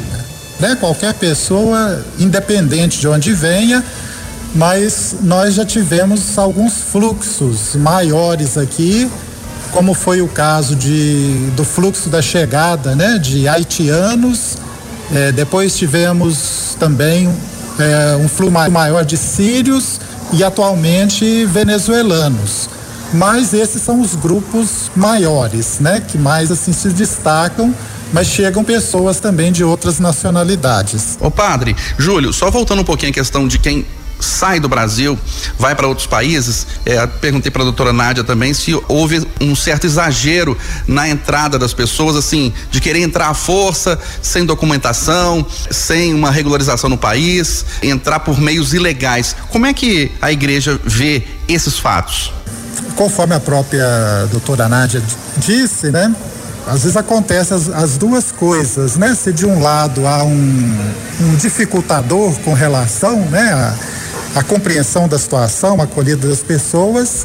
né? 0.60 0.76
Qualquer 0.78 1.14
pessoa, 1.14 2.04
independente 2.18 3.00
de 3.00 3.08
onde 3.08 3.32
venha, 3.32 3.82
mas 4.54 5.16
nós 5.22 5.54
já 5.54 5.64
tivemos 5.64 6.36
alguns 6.38 6.74
fluxos 6.74 7.74
maiores 7.76 8.58
aqui, 8.58 9.10
como 9.72 9.94
foi 9.94 10.20
o 10.20 10.28
caso 10.28 10.76
de, 10.76 11.50
do 11.56 11.64
fluxo 11.64 12.10
da 12.10 12.20
chegada, 12.20 12.94
né? 12.94 13.18
De 13.18 13.48
haitianos, 13.48 14.58
é, 15.14 15.32
depois 15.32 15.78
tivemos 15.78 16.76
também 16.78 17.26
é, 17.78 18.16
um 18.16 18.28
fluxo 18.28 18.70
maior 18.70 19.02
de 19.02 19.16
sírios 19.16 19.98
e 20.34 20.44
atualmente 20.44 21.46
venezuelanos 21.46 22.75
mas 23.12 23.52
esses 23.54 23.82
são 23.82 24.00
os 24.00 24.14
grupos 24.14 24.90
maiores, 24.94 25.78
né, 25.80 26.00
que 26.00 26.18
mais 26.18 26.50
assim 26.50 26.72
se 26.72 26.88
destacam 26.88 27.74
mas 28.12 28.28
chegam 28.28 28.62
pessoas 28.62 29.18
também 29.18 29.50
de 29.50 29.64
outras 29.64 29.98
nacionalidades. 29.98 31.18
Ô 31.20 31.28
padre, 31.28 31.74
Júlio, 31.98 32.32
só 32.32 32.50
voltando 32.52 32.82
um 32.82 32.84
pouquinho 32.84 33.10
a 33.10 33.14
questão 33.14 33.48
de 33.48 33.58
quem 33.58 33.84
sai 34.18 34.58
do 34.58 34.68
Brasil, 34.68 35.18
vai 35.58 35.74
para 35.74 35.86
outros 35.86 36.06
países. 36.06 36.66
É, 36.84 37.06
perguntei 37.06 37.50
para 37.50 37.62
a 37.62 37.64
doutora 37.64 37.92
Nádia 37.92 38.24
também 38.24 38.54
se 38.54 38.74
houve 38.88 39.26
um 39.40 39.54
certo 39.54 39.84
exagero 39.84 40.56
na 40.86 41.08
entrada 41.08 41.58
das 41.58 41.74
pessoas, 41.74 42.16
assim, 42.16 42.52
de 42.70 42.80
querer 42.80 43.00
entrar 43.00 43.28
à 43.28 43.34
força, 43.34 43.98
sem 44.22 44.44
documentação, 44.44 45.44
sem 45.70 46.14
uma 46.14 46.30
regularização 46.30 46.88
no 46.88 46.98
país, 46.98 47.64
entrar 47.82 48.20
por 48.20 48.40
meios 48.40 48.72
ilegais. 48.72 49.36
Como 49.50 49.66
é 49.66 49.74
que 49.74 50.10
a 50.20 50.32
igreja 50.32 50.80
vê 50.84 51.24
esses 51.48 51.78
fatos? 51.78 52.32
Conforme 52.96 53.34
a 53.34 53.40
própria 53.40 53.86
doutora 54.30 54.68
Nádia 54.68 55.02
disse, 55.36 55.90
né? 55.90 56.12
Às 56.66 56.82
vezes 56.82 56.96
acontece 56.96 57.54
as, 57.54 57.68
as, 57.68 57.96
duas 57.96 58.32
coisas, 58.32 58.96
né? 58.96 59.14
Se 59.14 59.32
de 59.32 59.46
um 59.46 59.62
lado 59.62 60.04
há 60.06 60.24
um, 60.24 60.92
um 61.20 61.36
dificultador 61.36 62.34
com 62.40 62.54
relação, 62.54 63.20
né, 63.26 63.52
a, 63.52 64.40
a, 64.40 64.42
compreensão 64.42 65.06
da 65.06 65.16
situação, 65.16 65.80
a 65.80 65.84
acolhida 65.84 66.26
das 66.26 66.40
pessoas, 66.40 67.24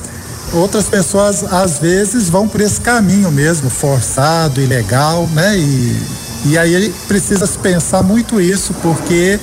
outras 0.54 0.86
pessoas 0.86 1.44
às 1.52 1.80
vezes 1.80 2.30
vão 2.30 2.48
por 2.48 2.62
esse 2.62 2.80
caminho 2.82 3.32
mesmo, 3.32 3.68
forçado, 3.70 4.62
ilegal, 4.62 5.28
né? 5.34 5.58
E, 5.58 5.98
e 6.46 6.58
aí 6.58 6.94
precisa 7.08 7.48
se 7.48 7.58
pensar 7.58 8.04
muito 8.04 8.40
isso, 8.40 8.76
porque 8.76 9.40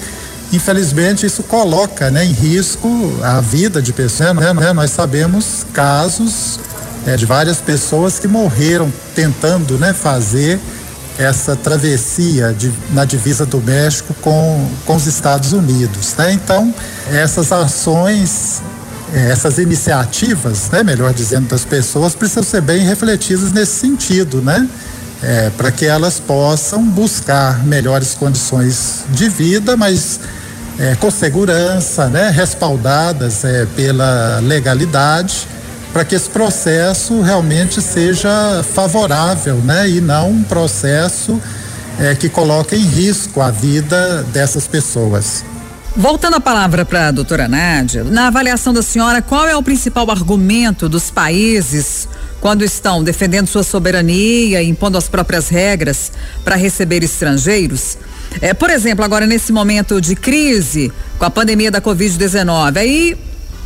infelizmente 0.52 1.26
isso 1.26 1.42
coloca 1.42 2.10
né, 2.10 2.24
em 2.24 2.32
risco 2.32 2.88
a 3.22 3.40
vida 3.40 3.80
de 3.82 3.92
pessoas. 3.92 4.34
Né, 4.34 4.52
né? 4.52 4.72
Nós 4.72 4.90
sabemos 4.90 5.66
casos 5.72 6.58
é, 7.06 7.16
de 7.16 7.26
várias 7.26 7.58
pessoas 7.58 8.18
que 8.18 8.28
morreram 8.28 8.92
tentando 9.14 9.78
né, 9.78 9.92
fazer 9.92 10.58
essa 11.18 11.56
travessia 11.56 12.54
de, 12.56 12.72
na 12.92 13.04
divisa 13.04 13.44
do 13.44 13.60
México 13.60 14.14
com, 14.20 14.70
com 14.86 14.94
os 14.94 15.06
Estados 15.06 15.52
Unidos. 15.52 16.14
Né? 16.16 16.32
Então, 16.32 16.72
essas 17.10 17.50
ações 17.50 18.62
é, 19.12 19.30
essas 19.30 19.58
iniciativas, 19.58 20.70
né, 20.70 20.82
melhor 20.82 21.12
dizendo, 21.14 21.48
das 21.48 21.64
pessoas 21.64 22.14
precisam 22.14 22.42
ser 22.42 22.60
bem 22.60 22.84
refletidas 22.84 23.52
nesse 23.52 23.72
sentido, 23.72 24.42
né? 24.42 24.68
É, 25.20 25.50
para 25.56 25.72
que 25.72 25.84
elas 25.84 26.20
possam 26.20 26.84
buscar 26.84 27.64
melhores 27.64 28.14
condições 28.14 29.04
de 29.08 29.28
vida, 29.28 29.76
mas 29.76 30.20
é, 30.78 30.94
com 30.94 31.10
segurança, 31.10 32.08
né, 32.08 32.30
respaldadas 32.30 33.44
é, 33.44 33.66
pela 33.74 34.38
legalidade, 34.40 35.46
para 35.92 36.04
que 36.04 36.14
esse 36.14 36.30
processo 36.30 37.20
realmente 37.20 37.80
seja 37.80 38.62
favorável, 38.74 39.56
né, 39.56 39.88
e 39.88 40.00
não 40.00 40.30
um 40.30 40.42
processo 40.44 41.40
é, 41.98 42.14
que 42.14 42.28
coloque 42.28 42.76
em 42.76 42.84
risco 42.84 43.40
a 43.40 43.50
vida 43.50 44.22
dessas 44.32 44.68
pessoas. 44.68 45.44
Voltando 45.96 46.36
a 46.36 46.40
palavra 46.40 46.84
para 46.84 47.08
a 47.08 47.10
doutora 47.10 47.48
Nádia, 47.48 48.04
na 48.04 48.28
avaliação 48.28 48.72
da 48.72 48.82
senhora, 48.82 49.20
qual 49.20 49.48
é 49.48 49.56
o 49.56 49.62
principal 49.62 50.08
argumento 50.08 50.88
dos 50.88 51.10
países 51.10 52.06
quando 52.40 52.62
estão 52.62 53.02
defendendo 53.02 53.48
sua 53.48 53.64
soberania, 53.64 54.62
impondo 54.62 54.96
as 54.96 55.08
próprias 55.08 55.48
regras 55.48 56.12
para 56.44 56.54
receber 56.54 57.02
estrangeiros? 57.02 57.98
É, 58.40 58.54
por 58.54 58.70
exemplo, 58.70 59.04
agora 59.04 59.26
nesse 59.26 59.52
momento 59.52 60.00
de 60.00 60.14
crise, 60.14 60.92
com 61.18 61.24
a 61.24 61.30
pandemia 61.30 61.70
da 61.70 61.80
Covid-19, 61.80 62.76
aí 62.76 63.16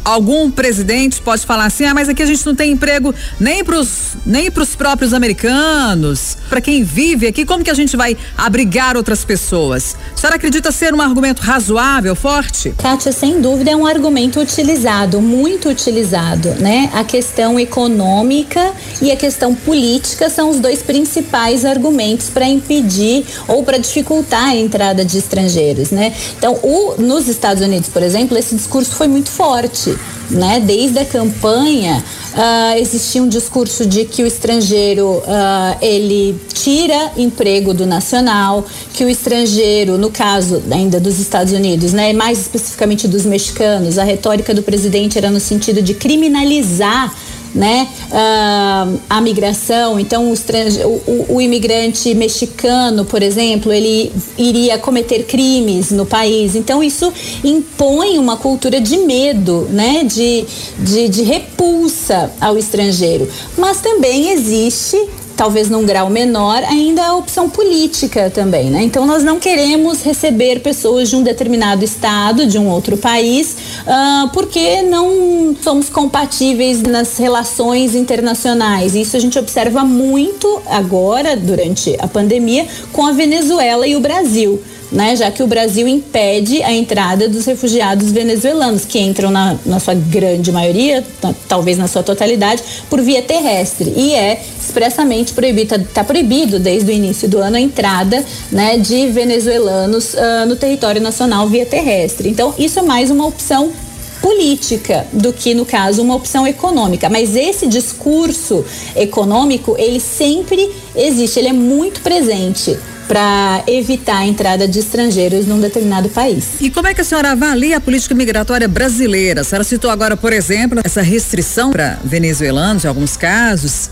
algum 0.05 0.51
presidente 0.51 1.21
pode 1.21 1.45
falar 1.45 1.67
assim: 1.67 1.85
ah, 1.85 1.95
mas 1.95 2.09
aqui 2.09 2.23
a 2.23 2.27
gente 2.27 2.45
não 2.45 2.55
tem 2.55 2.73
emprego 2.73 3.15
nem 3.41 3.65
para 3.65 3.79
os 3.79 4.13
nem 4.25 4.51
pros 4.51 4.75
próprios 4.75 5.13
americanos, 5.13 6.37
para 6.49 6.61
quem 6.61 6.85
vive 6.85 7.27
aqui, 7.27 7.45
como 7.45 7.65
que 7.65 7.71
a 7.71 7.75
gente 7.75 7.97
vai 7.97 8.17
abrigar 8.37 8.97
outras 8.97 9.25
pessoas? 9.25 9.97
A 10.15 10.17
senhora 10.17 10.37
acredita 10.37 10.71
ser 10.71 10.95
um 10.95 11.01
argumento 11.01 11.41
razoável, 11.41 12.15
forte? 12.15 12.75
Kátia, 12.79 13.13
sem 13.13 13.41
dúvida 13.41 13.71
é 13.71 13.77
um 13.77 13.87
argumento 13.87 14.41
utilizado, 14.41 15.21
muito 15.21 15.69
utilizado, 15.69 16.51
né? 16.61 16.91
A 16.95 17.05
questão 17.05 17.59
econômica 17.59 18.73
e 19.01 19.11
a 19.11 19.17
questão 19.17 19.55
política 19.55 20.29
são 20.31 20.51
os 20.51 20.61
dois 20.61 20.83
principais 20.83 21.65
argumentos 21.65 22.29
para 22.29 22.47
impedir 22.47 23.25
ou 23.49 23.63
para 23.63 23.79
dificultar 23.79 24.51
a 24.51 24.57
entrada 24.57 25.05
de 25.05 25.19
estrangeiros, 25.19 25.91
né? 25.91 26.13
Então, 26.39 26.59
o, 26.63 26.95
nos 26.99 27.29
Estados 27.29 27.63
Unidos, 27.63 27.89
por 27.89 28.03
exemplo, 28.03 28.37
esse 28.37 28.55
discurso 28.55 28.95
foi 28.95 29.09
muito 29.09 29.31
forte 29.31 29.92
né? 30.31 30.61
Desde 30.61 30.99
a 30.99 31.05
campanha 31.05 32.03
uh, 32.33 32.79
existia 32.79 33.23
um 33.23 33.29
discurso 33.29 33.87
de 33.87 34.05
que 34.05 34.23
o 34.23 34.27
estrangeiro 34.27 35.07
uh, 35.07 35.77
ele 35.81 36.39
tira 36.53 37.13
emprego 37.17 37.75
do 37.75 37.87
nacional, 37.87 38.65
que 38.95 39.05
o 39.05 39.09
estrangeiro, 39.09 39.99
no 39.99 40.11
caso 40.11 40.63
ainda 40.71 41.01
dos 41.01 41.19
Estados 41.19 41.53
Unidos, 41.53 41.93
né, 41.93 42.13
mais 42.13 42.41
especificamente 42.41 43.09
dos 43.09 43.25
mexicanos, 43.25 43.99
a 43.99 44.05
retórica 44.05 44.55
do 44.55 44.63
presidente 44.63 45.19
era 45.19 45.31
no 45.31 45.41
sentido 45.41 45.83
de 45.83 45.95
criminalizar 45.95 47.13
né, 47.55 47.89
uh, 48.11 49.01
a 49.09 49.21
migração. 49.21 49.99
Então, 49.99 50.33
o, 50.33 50.89
o, 50.89 51.37
o, 51.37 51.41
imigrante 51.41 52.15
mexicano, 52.15 53.05
por 53.05 53.23
exemplo, 53.23 53.73
ele 53.73 54.13
iria 54.39 54.79
cometer 54.79 55.25
crimes 55.25 55.91
no 55.91 56.07
país. 56.07 56.55
Então, 56.55 56.83
isso 56.83 57.13
impõe 57.45 58.19
uma 58.19 58.37
cultura 58.37 58.81
de 58.81 58.97
medo, 58.99 59.69
né, 59.71 60.05
de, 60.05 60.45
de, 60.79 61.09
de 61.09 61.23
repulsa 61.23 62.33
ao 62.41 62.57
estrangeiro. 62.57 63.29
Mas 63.57 63.81
também 63.81 64.31
existe 64.31 64.97
talvez 65.37 65.69
num 65.69 65.85
grau 65.85 66.09
menor, 66.11 66.63
ainda 66.65 67.05
a 67.05 67.17
opção 67.17 67.49
política 67.49 68.31
também, 68.31 68.71
né? 68.71 68.83
Então 68.83 69.07
nós 69.07 69.23
não 69.23 69.39
queremos 69.39 70.03
receber 70.03 70.61
pessoas 70.61 71.11
de 71.11 71.17
um 71.17 71.23
determinado 71.23 71.85
estado, 71.85 72.47
de 72.47 72.59
um 72.59 72.69
outro 72.69 72.97
país, 72.97 73.57
uh, 73.83 74.29
porque 74.33 74.83
não 74.83 75.55
somos 75.63 75.89
compatíveis 75.89 76.83
nas 76.83 77.17
relações 77.17 77.95
internacionais. 77.95 78.95
Isso 78.95 79.17
a 79.17 79.21
gente 79.21 79.39
observa 79.39 79.85
muito 79.85 80.63
agora, 80.67 81.37
durante 81.37 81.97
a 81.99 82.07
pandemia, 82.07 82.67
com 82.93 83.07
a 83.07 83.13
Venezuela 83.13 83.87
e 83.87 83.97
o 83.97 84.01
Brasil 84.01 84.63
né, 84.93 85.17
já 85.17 85.31
que 85.31 85.43
o 85.43 85.47
Brasil 85.47 85.89
impede 85.89 86.63
a 86.63 86.73
entrada 86.73 87.29
dos 87.29 87.47
refugiados 87.47 88.13
venezuelanos, 88.13 88.85
que 88.85 89.01
entram 89.01 89.31
na, 89.31 89.57
na 89.65 89.81
sua 89.81 89.95
grande 89.95 90.53
maioria, 90.53 91.03
talvez 91.49 91.79
na 91.79 91.89
sua 91.89 92.03
totalidade, 92.03 92.63
por 92.91 93.01
via 93.01 93.23
terrestre. 93.23 93.93
E 93.97 94.15
é 94.15 94.41
expressamente 94.61 95.33
proibido, 95.33 95.75
está 95.75 96.03
tá 96.03 96.05
proibido 96.05 96.59
desde 96.59 96.91
o 96.91 96.95
início 96.95 97.29
do 97.29 97.39
ano 97.39 97.57
a 97.57 97.61
entrada 97.61 98.23
né, 98.51 98.77
de 98.77 99.09
venezuelanos 99.09 100.13
uh, 100.15 100.47
no 100.47 100.57
território 100.57 101.01
nacional 101.01 101.49
via 101.49 101.65
terrestre. 101.65 102.29
Então, 102.29 102.55
isso 102.59 102.79
é 102.79 102.83
mais 102.83 103.11
uma 103.11 103.27
opção 103.27 103.73
política 104.21 105.05
do 105.13 105.33
que 105.33 105.53
no 105.53 105.67
caso 105.67 106.01
uma 106.01 106.15
opção 106.15 106.47
econômica. 106.47 107.09
Mas 107.09 107.35
esse 107.35 107.67
discurso 107.67 108.65
econômico 108.95 109.75
ele 109.77 109.99
sempre 109.99 110.71
existe, 110.95 111.41
ele 111.41 111.49
é 111.49 111.53
muito 111.53 112.01
presente 112.03 112.79
para 113.13 113.63
evitar 113.67 114.17
a 114.17 114.25
entrada 114.25 114.67
de 114.67 114.79
estrangeiros 114.79 115.45
num 115.45 115.61
determinado 115.61 116.09
país. 116.09 116.55
E 116.63 116.71
como 116.71 116.89
é 116.89 116.95
que 116.95 117.03
a 117.03 117.05
senhora 117.05 117.33
avalia 117.33 117.77
a 117.77 117.81
política 117.81 118.15
migratória 118.15 118.67
brasileira? 118.67 119.43
A 119.43 119.45
senhora 119.45 119.65
citou 119.65 119.91
agora, 119.91 120.17
por 120.17 120.33
exemplo, 120.33 120.81
essa 120.83 121.03
restrição 121.03 121.73
para 121.73 121.99
venezuelanos, 122.03 122.87
em 122.87 122.89
alguns 122.89 123.15
casos. 123.15 123.91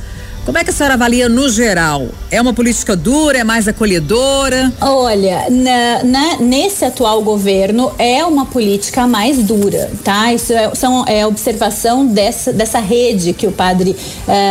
Como 0.51 0.59
é 0.59 0.65
que 0.65 0.71
a 0.71 0.73
senhora 0.73 0.95
avalia 0.95 1.29
no 1.29 1.49
geral? 1.49 2.09
É 2.29 2.43
uma 2.43 2.53
política 2.53 2.97
dura, 2.97 3.39
é 3.39 3.45
mais 3.45 3.69
acolhedora? 3.69 4.73
Olha, 4.81 5.47
na, 5.49 6.03
na, 6.03 6.37
nesse 6.39 6.85
atual 6.85 7.23
governo 7.23 7.93
é 7.97 8.25
uma 8.25 8.45
política 8.47 9.07
mais 9.07 9.39
dura, 9.39 9.89
tá? 10.03 10.35
Isso 10.35 10.53
é, 10.53 10.75
são, 10.75 11.05
é 11.07 11.25
observação 11.25 12.05
dessa, 12.05 12.53
dessa 12.53 12.81
rede 12.81 13.33
que 13.33 13.47
o 13.47 13.53
padre 13.53 13.95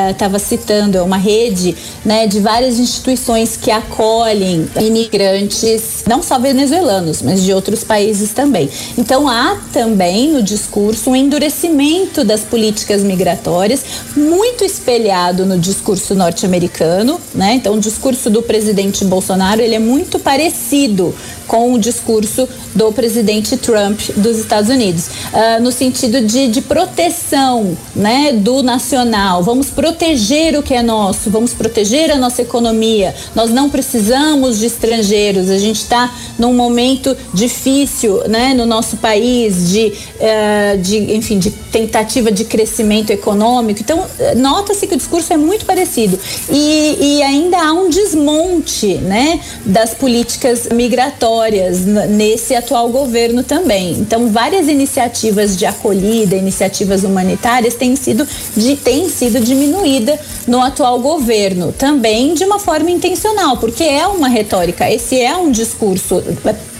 estava 0.10 0.38
eh, 0.38 0.40
citando, 0.40 0.98
é 0.98 1.02
uma 1.02 1.18
rede 1.18 1.76
né, 2.06 2.28
de 2.28 2.40
várias 2.40 2.80
instituições 2.80 3.58
que 3.58 3.70
acolhem 3.70 4.70
imigrantes, 4.80 6.06
não 6.08 6.24
só 6.24 6.40
venezuelanos, 6.40 7.22
mas 7.22 7.44
de 7.44 7.54
outros 7.54 7.84
países 7.84 8.32
também. 8.32 8.70
Então 8.98 9.28
há 9.28 9.58
também 9.74 10.32
no 10.32 10.42
discurso 10.42 11.10
um 11.10 11.16
endurecimento 11.16 12.24
das 12.24 12.40
políticas 12.40 13.04
migratórias, 13.04 13.84
muito 14.16 14.64
espelhado 14.64 15.46
no 15.46 15.60
discurso 15.60 15.89
discurso 15.90 16.14
norte-americano, 16.14 17.20
né? 17.34 17.54
Então, 17.56 17.74
o 17.74 17.80
discurso 17.80 18.30
do 18.30 18.44
presidente 18.44 19.04
Bolsonaro 19.06 19.60
ele 19.62 19.74
é 19.74 19.80
muito 19.80 20.20
parecido 20.20 21.14
com 21.50 21.74
o 21.74 21.80
discurso 21.80 22.48
do 22.76 22.92
presidente 22.92 23.58
Trump 23.58 24.00
dos 24.16 24.38
Estados 24.38 24.70
Unidos, 24.70 25.08
uh, 25.08 25.62
no 25.62 25.72
sentido 25.72 26.22
de, 26.22 26.48
de 26.48 26.62
proteção, 26.62 27.76
né, 27.96 28.32
do 28.34 28.62
nacional. 28.62 29.42
Vamos 29.42 29.72
proteger 29.72 30.58
o 30.58 30.62
que 30.62 30.76
é 30.76 30.84
nosso, 30.84 31.32
vamos 31.32 31.52
proteger 31.52 32.12
a 32.12 32.18
nossa 32.18 32.44
economia. 32.44 33.16
Nós 33.34 33.50
não 33.50 33.68
precisamos 33.68 34.60
de 34.60 34.68
estrangeiros. 34.68 35.50
A 35.50 35.58
gente 35.58 35.78
está 35.78 36.14
num 36.38 36.54
momento 36.54 37.18
difícil, 37.34 38.22
né, 38.28 38.54
no 38.54 38.68
nosso 38.68 38.98
país 38.98 39.70
de, 39.70 39.88
uh, 39.88 40.78
de, 40.78 41.16
enfim, 41.16 41.40
de 41.40 41.50
tentativa 41.50 42.32
de 42.32 42.46
crescimento 42.46 43.10
econômico. 43.10 43.80
Então, 43.82 44.06
nota-se 44.38 44.86
que 44.86 44.94
o 44.94 44.98
discurso 44.98 45.34
é 45.34 45.38
muito 45.38 45.66
parecido. 45.70 46.20
E, 46.50 46.98
e 47.00 47.22
ainda 47.22 47.60
há 47.60 47.72
um 47.72 47.92
desmonte 47.92 48.96
né, 48.96 49.40
das 49.64 49.94
políticas 49.94 50.68
migratórias 50.74 51.86
nesse 51.86 52.56
atual 52.56 52.90
governo 52.90 53.44
também. 53.44 53.92
Então, 53.92 54.30
várias 54.30 54.68
iniciativas 54.68 55.56
de 55.56 55.68
acolhida, 55.68 56.36
iniciativas 56.36 57.04
humanitárias 57.04 57.76
têm 57.76 57.96
sido, 57.96 58.28
de, 58.58 58.76
têm 58.78 59.08
sido 59.10 59.40
diminuídas 59.40 60.20
no 60.50 60.62
atual 60.62 61.00
governo, 61.00 61.72
também 61.72 62.34
de 62.34 62.44
uma 62.44 62.60
forma 62.60 62.90
intencional, 62.90 63.58
porque 63.58 63.84
é 63.84 64.08
uma 64.08 64.28
retórica, 64.28 64.90
esse 64.90 65.22
é 65.22 65.36
um 65.38 65.52
discurso 65.52 66.24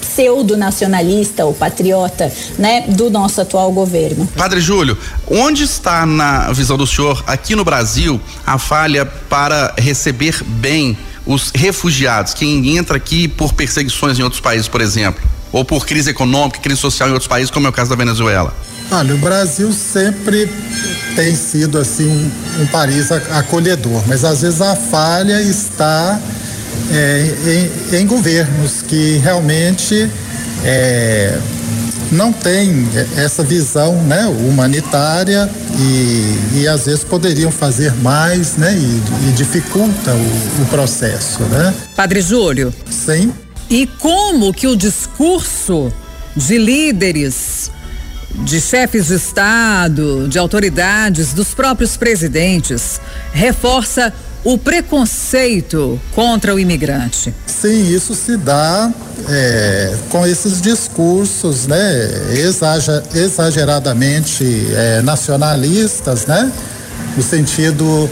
pseudo-nacionalista 0.02 1.46
ou 1.46 1.54
patriota, 1.54 2.34
né, 2.58 2.82
do 2.88 3.12
nosso 3.12 3.40
atual 3.40 3.72
governo. 3.72 4.28
Padre 4.36 4.60
Júlio, 4.60 4.98
onde 5.30 5.64
está 5.64 6.04
na 6.04 6.52
visão 6.52 6.78
do 6.78 6.88
senhor 6.88 7.24
aqui 7.28 7.56
no 7.56 7.64
Brasil 7.64 8.20
a 8.46 8.58
falha 8.58 9.06
para 9.06 9.76
receber 9.78 10.44
bem 10.44 10.98
os 11.24 11.52
refugiados, 11.54 12.34
quem 12.34 12.76
entra 12.76 12.98
aqui 12.98 13.28
por 13.28 13.54
perseguições 13.54 14.18
em 14.18 14.24
outros 14.24 14.42
países, 14.42 14.68
por 14.68 14.82
exemplo, 14.82 15.22
ou 15.52 15.66
por 15.66 15.86
crise 15.86 16.12
econômica, 16.12 16.60
crise 16.60 16.80
social 16.80 17.10
em 17.10 17.14
outros 17.14 17.28
países, 17.28 17.52
como 17.52 17.68
é 17.68 17.70
o 17.70 17.74
caso 17.74 17.90
da 17.90 17.96
Venezuela? 17.96 18.54
Olha, 18.92 19.14
o 19.14 19.18
Brasil 19.20 19.72
sempre 19.72 20.50
tem 21.16 21.36
sido 21.36 21.78
assim 21.78 22.08
um, 22.08 22.64
um 22.64 22.68
país 22.68 23.12
acolhedor, 23.12 24.02
mas 24.08 24.24
às 24.24 24.42
vezes 24.42 24.62
a 24.62 24.76
falha 24.76 25.40
está 25.42 26.20
é, 26.92 27.70
em, 27.94 27.98
em, 27.98 28.08
governos 28.08 28.82
que 28.82 29.18
realmente 29.18 30.10
é, 30.64 31.38
não 32.12 32.34
têm 32.34 32.88
essa 33.16 33.44
visão 33.44 33.96
né, 34.04 34.26
humanitária 34.26 35.48
e, 35.78 36.62
e 36.62 36.68
às 36.68 36.86
vezes 36.86 37.04
poderiam 37.04 37.52
fazer 37.52 37.94
mais 37.98 38.56
né, 38.58 38.74
e, 38.74 39.30
e 39.30 39.32
dificulta 39.34 40.12
o, 40.12 40.64
o 40.64 40.66
processo. 40.66 41.44
Né? 41.44 41.74
Padre 41.96 42.22
Júlio. 42.22 42.74
Sim. 42.90 43.32
E 43.70 43.86
como 43.86 44.54
que 44.54 44.68
o 44.68 44.76
discurso 44.76 45.94
de 46.36 46.58
líderes 46.58 47.72
de 48.44 48.62
chefes 48.62 49.08
de 49.08 49.16
Estado, 49.16 50.28
de 50.28 50.38
autoridades, 50.40 51.34
dos 51.34 51.54
próprios 51.54 51.98
presidentes, 51.98 53.00
reforça 53.34 54.14
o 54.44 54.58
preconceito 54.58 56.00
contra 56.16 56.56
o 56.56 56.60
imigrante. 56.60 57.34
Sim, 57.46 57.94
isso 57.94 58.16
se 58.16 58.38
dá 58.38 58.90
é, 59.28 59.98
com 60.10 60.26
esses 60.26 60.62
discursos, 60.62 61.68
né, 61.68 62.10
exageradamente 63.14 64.46
é, 64.74 65.02
nacionalistas, 65.02 66.26
né, 66.26 66.50
no 67.18 67.24
sentido 67.24 68.10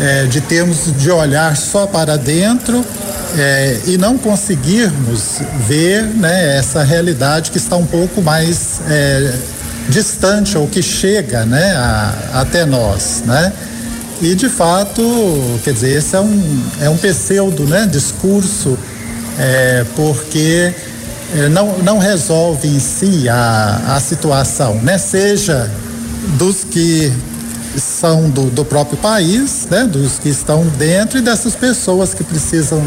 é, 0.00 0.26
de 0.26 0.40
termos 0.40 0.92
de 0.96 1.10
olhar 1.10 1.56
só 1.56 1.86
para 1.86 2.16
dentro 2.16 2.84
é, 3.36 3.80
e 3.86 3.98
não 3.98 4.16
conseguirmos 4.16 5.40
ver 5.66 6.04
né, 6.04 6.58
essa 6.58 6.82
realidade 6.82 7.50
que 7.50 7.58
está 7.58 7.76
um 7.76 7.86
pouco 7.86 8.22
mais 8.22 8.80
é, 8.88 9.32
distante 9.88 10.56
ou 10.56 10.66
que 10.68 10.82
chega 10.82 11.44
né, 11.44 11.72
a, 11.72 12.14
até 12.34 12.64
nós. 12.64 13.22
Né? 13.26 13.52
E 14.20 14.34
de 14.34 14.48
fato, 14.48 15.02
quer 15.64 15.72
dizer, 15.72 15.96
esse 15.96 16.16
é 16.16 16.20
um, 16.20 16.62
é 16.80 16.90
um 16.90 16.96
pseudo 16.96 17.64
né, 17.64 17.86
discurso, 17.86 18.78
é, 19.38 19.84
porque 19.94 20.72
é, 21.34 21.48
não, 21.48 21.78
não 21.78 21.98
resolve 21.98 22.68
em 22.68 22.80
si 22.80 23.28
a, 23.28 23.96
a 23.96 24.00
situação, 24.00 24.76
né? 24.82 24.98
seja 24.98 25.70
dos 26.36 26.64
que 26.64 27.12
são 27.76 28.30
do, 28.30 28.50
do 28.50 28.64
próprio 28.64 28.96
país, 28.98 29.66
né, 29.70 29.84
dos 29.84 30.18
que 30.18 30.28
estão 30.28 30.66
dentro 30.78 31.18
e 31.18 31.20
dessas 31.20 31.54
pessoas 31.54 32.14
que 32.14 32.24
precisam 32.24 32.82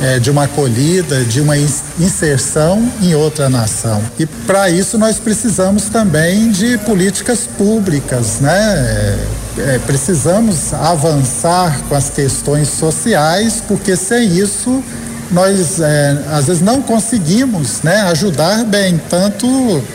é, 0.00 0.18
de 0.18 0.30
uma 0.30 0.44
acolhida, 0.44 1.24
de 1.24 1.40
uma 1.40 1.56
inserção 1.56 2.90
em 3.02 3.14
outra 3.14 3.50
nação. 3.50 4.02
E 4.18 4.24
para 4.24 4.70
isso 4.70 4.96
nós 4.96 5.18
precisamos 5.18 5.84
também 5.84 6.50
de 6.50 6.78
políticas 6.78 7.46
públicas, 7.46 8.40
né? 8.40 9.18
É, 9.58 9.78
precisamos 9.84 10.72
avançar 10.72 11.82
com 11.88 11.94
as 11.94 12.08
questões 12.08 12.68
sociais, 12.68 13.62
porque 13.66 13.94
sem 13.94 14.38
isso 14.38 14.82
nós 15.30 15.80
é, 15.80 16.24
às 16.30 16.46
vezes 16.46 16.62
não 16.62 16.80
conseguimos 16.80 17.82
né, 17.82 18.00
ajudar 18.02 18.64
bem 18.64 18.98
tanto 19.08 19.46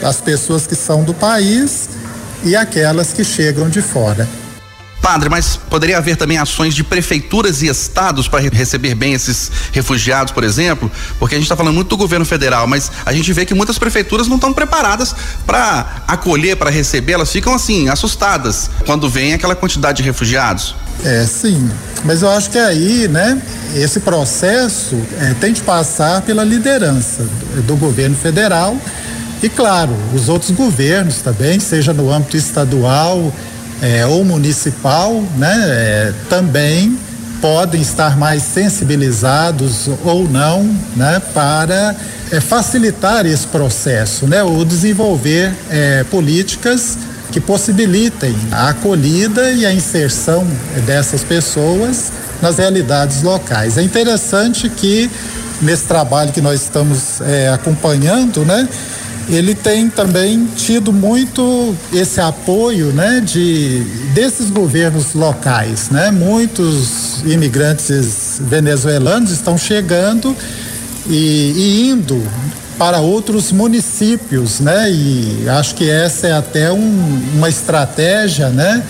as 0.04 0.22
pessoas 0.22 0.68
que 0.68 0.76
são 0.76 1.04
do 1.04 1.14
país 1.14 1.90
e 2.44 2.56
aquelas 2.56 3.14
que 3.14 3.24
chegam 3.24 3.70
de 3.70 3.82
fora. 3.82 4.28
Padre, 5.06 5.30
mas 5.30 5.56
poderia 5.56 6.00
haver 6.00 6.18
também 6.18 6.40
ações 6.40 6.74
de 6.74 6.84
prefeituras 6.84 7.62
e 7.62 7.68
estados 7.68 8.28
para 8.28 8.40
receber 8.50 8.96
bem 8.96 9.14
esses 9.14 9.52
refugiados, 9.72 10.34
por 10.34 10.44
exemplo? 10.44 10.92
Porque 11.20 11.36
a 11.36 11.38
gente 11.38 11.46
está 11.46 11.56
falando 11.56 11.76
muito 11.76 11.90
do 11.90 11.98
governo 11.98 12.26
federal, 12.26 12.66
mas 12.66 12.92
a 13.06 13.14
gente 13.14 13.32
vê 13.32 13.46
que 13.46 13.54
muitas 13.54 13.78
prefeituras 13.78 14.28
não 14.28 14.38
estão 14.38 14.52
preparadas 14.52 15.16
para 15.46 16.02
acolher, 16.08 16.58
para 16.58 16.72
receber, 16.72 17.14
elas 17.14 17.32
ficam 17.32 17.54
assim, 17.54 17.88
assustadas 17.88 18.68
quando 18.84 19.08
vem 19.08 19.36
aquela 19.36 19.56
quantidade 19.56 19.98
de 19.98 20.04
refugiados. 20.04 20.76
É, 21.04 21.24
sim. 21.28 21.70
Mas 22.04 22.24
eu 22.24 22.30
acho 22.32 22.50
que 22.50 22.58
aí, 22.58 23.08
né, 23.08 23.40
esse 23.76 24.00
processo 24.00 25.00
é, 25.22 25.36
tem 25.36 25.54
de 25.54 25.62
passar 25.62 26.24
pela 26.24 26.44
liderança 26.44 27.22
do, 27.22 27.62
do 27.62 27.76
governo 27.76 28.16
federal 28.16 28.76
e, 29.42 29.50
claro, 29.50 29.96
os 30.14 30.30
outros 30.30 30.52
governos 30.52 31.22
também, 31.22 31.60
seja 31.60 31.94
no 31.94 32.12
âmbito 32.12 32.38
estadual 32.38 33.32
é, 33.82 34.06
ou 34.06 34.24
municipal, 34.24 35.22
né, 35.38 35.56
é, 35.68 36.14
também 36.30 36.98
podem 37.42 37.82
estar 37.82 38.18
mais 38.18 38.42
sensibilizados 38.42 39.88
ou 40.04 40.28
não, 40.28 40.64
né, 40.96 41.22
para 41.34 41.96
é, 42.32 42.40
facilitar 42.40 43.26
esse 43.26 43.46
processo, 43.48 44.26
né, 44.26 44.44
ou 44.44 44.66
desenvolver 44.66 45.54
é, 45.70 46.04
políticas 46.06 46.98
que 47.32 47.40
possibilitem 47.40 48.36
a 48.52 48.70
acolhida 48.70 49.52
e 49.52 49.66
a 49.66 49.74
inserção 49.74 50.48
dessas 50.86 51.24
pessoas 51.24 52.12
nas 52.42 52.58
realidades 52.58 53.22
locais. 53.22 53.78
É 53.78 53.84
interessante 53.84 54.70
que 54.70 55.10
nesse 55.62 55.84
trabalho 55.84 56.32
que 56.32 56.42
nós 56.42 56.62
estamos 56.62 57.22
é, 57.22 57.50
acompanhando, 57.50 58.46
né, 58.46 58.68
ele 59.28 59.56
tem 59.56 59.90
também 59.90 60.48
tido 60.56 60.94
muito 60.94 61.76
esse 61.92 62.22
apoio, 62.22 62.88
né, 62.88 63.22
de 63.22 63.80
desses 64.14 64.50
governos 64.50 65.14
locais, 65.14 65.90
né? 65.90 66.12
Muitos 66.12 67.22
imigrantes 67.26 68.40
venezuelanos 68.40 69.32
estão 69.32 69.58
chegando 69.58 70.36
e, 71.08 71.54
e 71.56 71.90
indo 71.90 72.22
para 72.78 73.00
outros 73.00 73.52
municípios, 73.52 74.60
né? 74.60 74.92
E 74.92 75.50
acho 75.50 75.76
que 75.76 75.90
essa 75.90 76.28
é 76.28 76.34
até 76.34 76.72
um, 76.72 77.22
uma 77.36 77.50
estratégia, 77.50 78.50
né? 78.50 78.84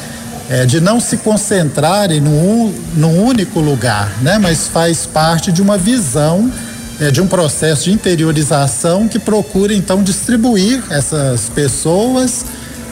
É, 0.48 0.64
de 0.66 0.80
não 0.80 1.00
se 1.00 1.18
concentrarem 1.18 2.22
num, 2.22 2.72
num 2.96 3.24
único 3.24 3.60
lugar, 3.60 4.12
né? 4.22 4.38
Mas 4.38 4.68
faz 4.68 5.06
parte 5.06 5.52
de 5.52 5.62
uma 5.62 5.78
visão 5.78 6.52
é, 7.00 7.12
de 7.12 7.22
um 7.22 7.28
processo 7.28 7.86
de 7.86 7.92
interiorização 7.92 9.08
que 9.08 9.20
procura 9.20 9.74
então 9.74 10.02
distribuir 10.04 10.84
essas 10.90 11.50
pessoas 11.50 12.46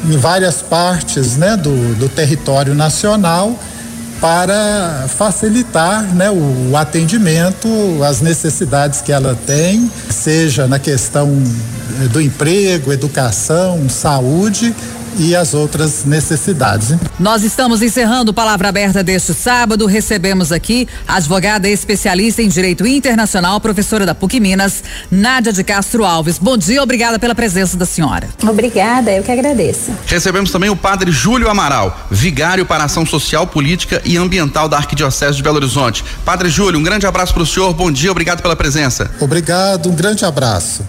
em 0.06 0.18
várias 0.18 0.62
partes 0.62 1.38
né, 1.38 1.56
do, 1.56 1.96
do 1.96 2.10
território 2.10 2.76
nacional 2.76 3.58
para 4.20 5.06
facilitar 5.10 6.04
né, 6.16 6.30
o, 6.30 6.72
o, 6.72 6.78
atendimento 6.78 7.68
às 8.04 8.22
necessidades 8.22 9.02
que 9.02 9.12
ela 9.12 9.38
tem, 9.46 9.92
seja 10.10 10.66
na 10.68 10.80
questão 10.80 11.30
é, 12.02 12.08
do 12.08 12.22
emprego, 12.22 12.94
educação, 12.94 13.90
saúde 13.90 14.74
e 15.18 15.36
as 15.36 15.54
outras 15.54 16.06
necessidades. 16.06 16.96
Nós 17.20 17.44
estamos 17.44 17.82
encerrando 17.82 18.34
Palavra 18.34 18.70
Aberta 18.70 19.04
deste 19.04 19.34
sábado. 19.34 19.86
Recebemos 19.86 20.52
aqui 20.52 20.88
a 21.08 21.16
advogada 21.16 21.68
especialista 21.68 22.42
em 22.42 22.48
Direito 22.48 22.86
Internacional, 22.86 23.60
professora 23.60 24.06
da 24.06 24.16
PUC 24.16 24.40
Minas, 24.40 24.84
Nádia 25.10 25.54
de 25.54 25.64
Castro 25.64 26.06
Alves. 26.06 26.38
Bom 26.38 26.58
dia, 26.58 26.82
obrigada 26.82 27.20
pela 27.20 27.36
presença 27.36 27.78
da 27.78 27.86
senhora. 27.86 28.28
Obrigada, 28.42 29.12
eu 29.12 29.24
que 29.24 29.32
agradeço. 29.32 29.92
Recebemos 30.06 30.52
também 30.52 30.70
o 30.70 30.76
padre 30.76 31.12
Júlio 31.12 31.50
Amaral, 31.50 32.08
vigário 32.10 32.66
para 32.66 32.84
ação 32.84 33.06
social, 33.06 33.48
política 33.48 34.02
e 34.06 34.18
ambiental 34.18 34.68
da 34.68 34.78
Arquidiocese 34.78 35.38
de 35.38 35.44
Belo 35.44 35.58
Horizonte. 35.58 36.04
Padre 36.26 36.50
Júlio, 36.50 36.80
um 36.80 36.84
grande 36.84 37.06
abraço 37.06 37.34
para 37.34 37.44
o 37.44 37.46
senhor, 37.46 37.74
bom 37.74 37.92
dia, 37.92 38.12
obrigado 38.12 38.42
pela 38.42 38.56
presença. 38.56 39.12
Obrigado, 39.20 39.90
um 39.90 39.96
grande 39.96 40.26
abraço. 40.26 40.84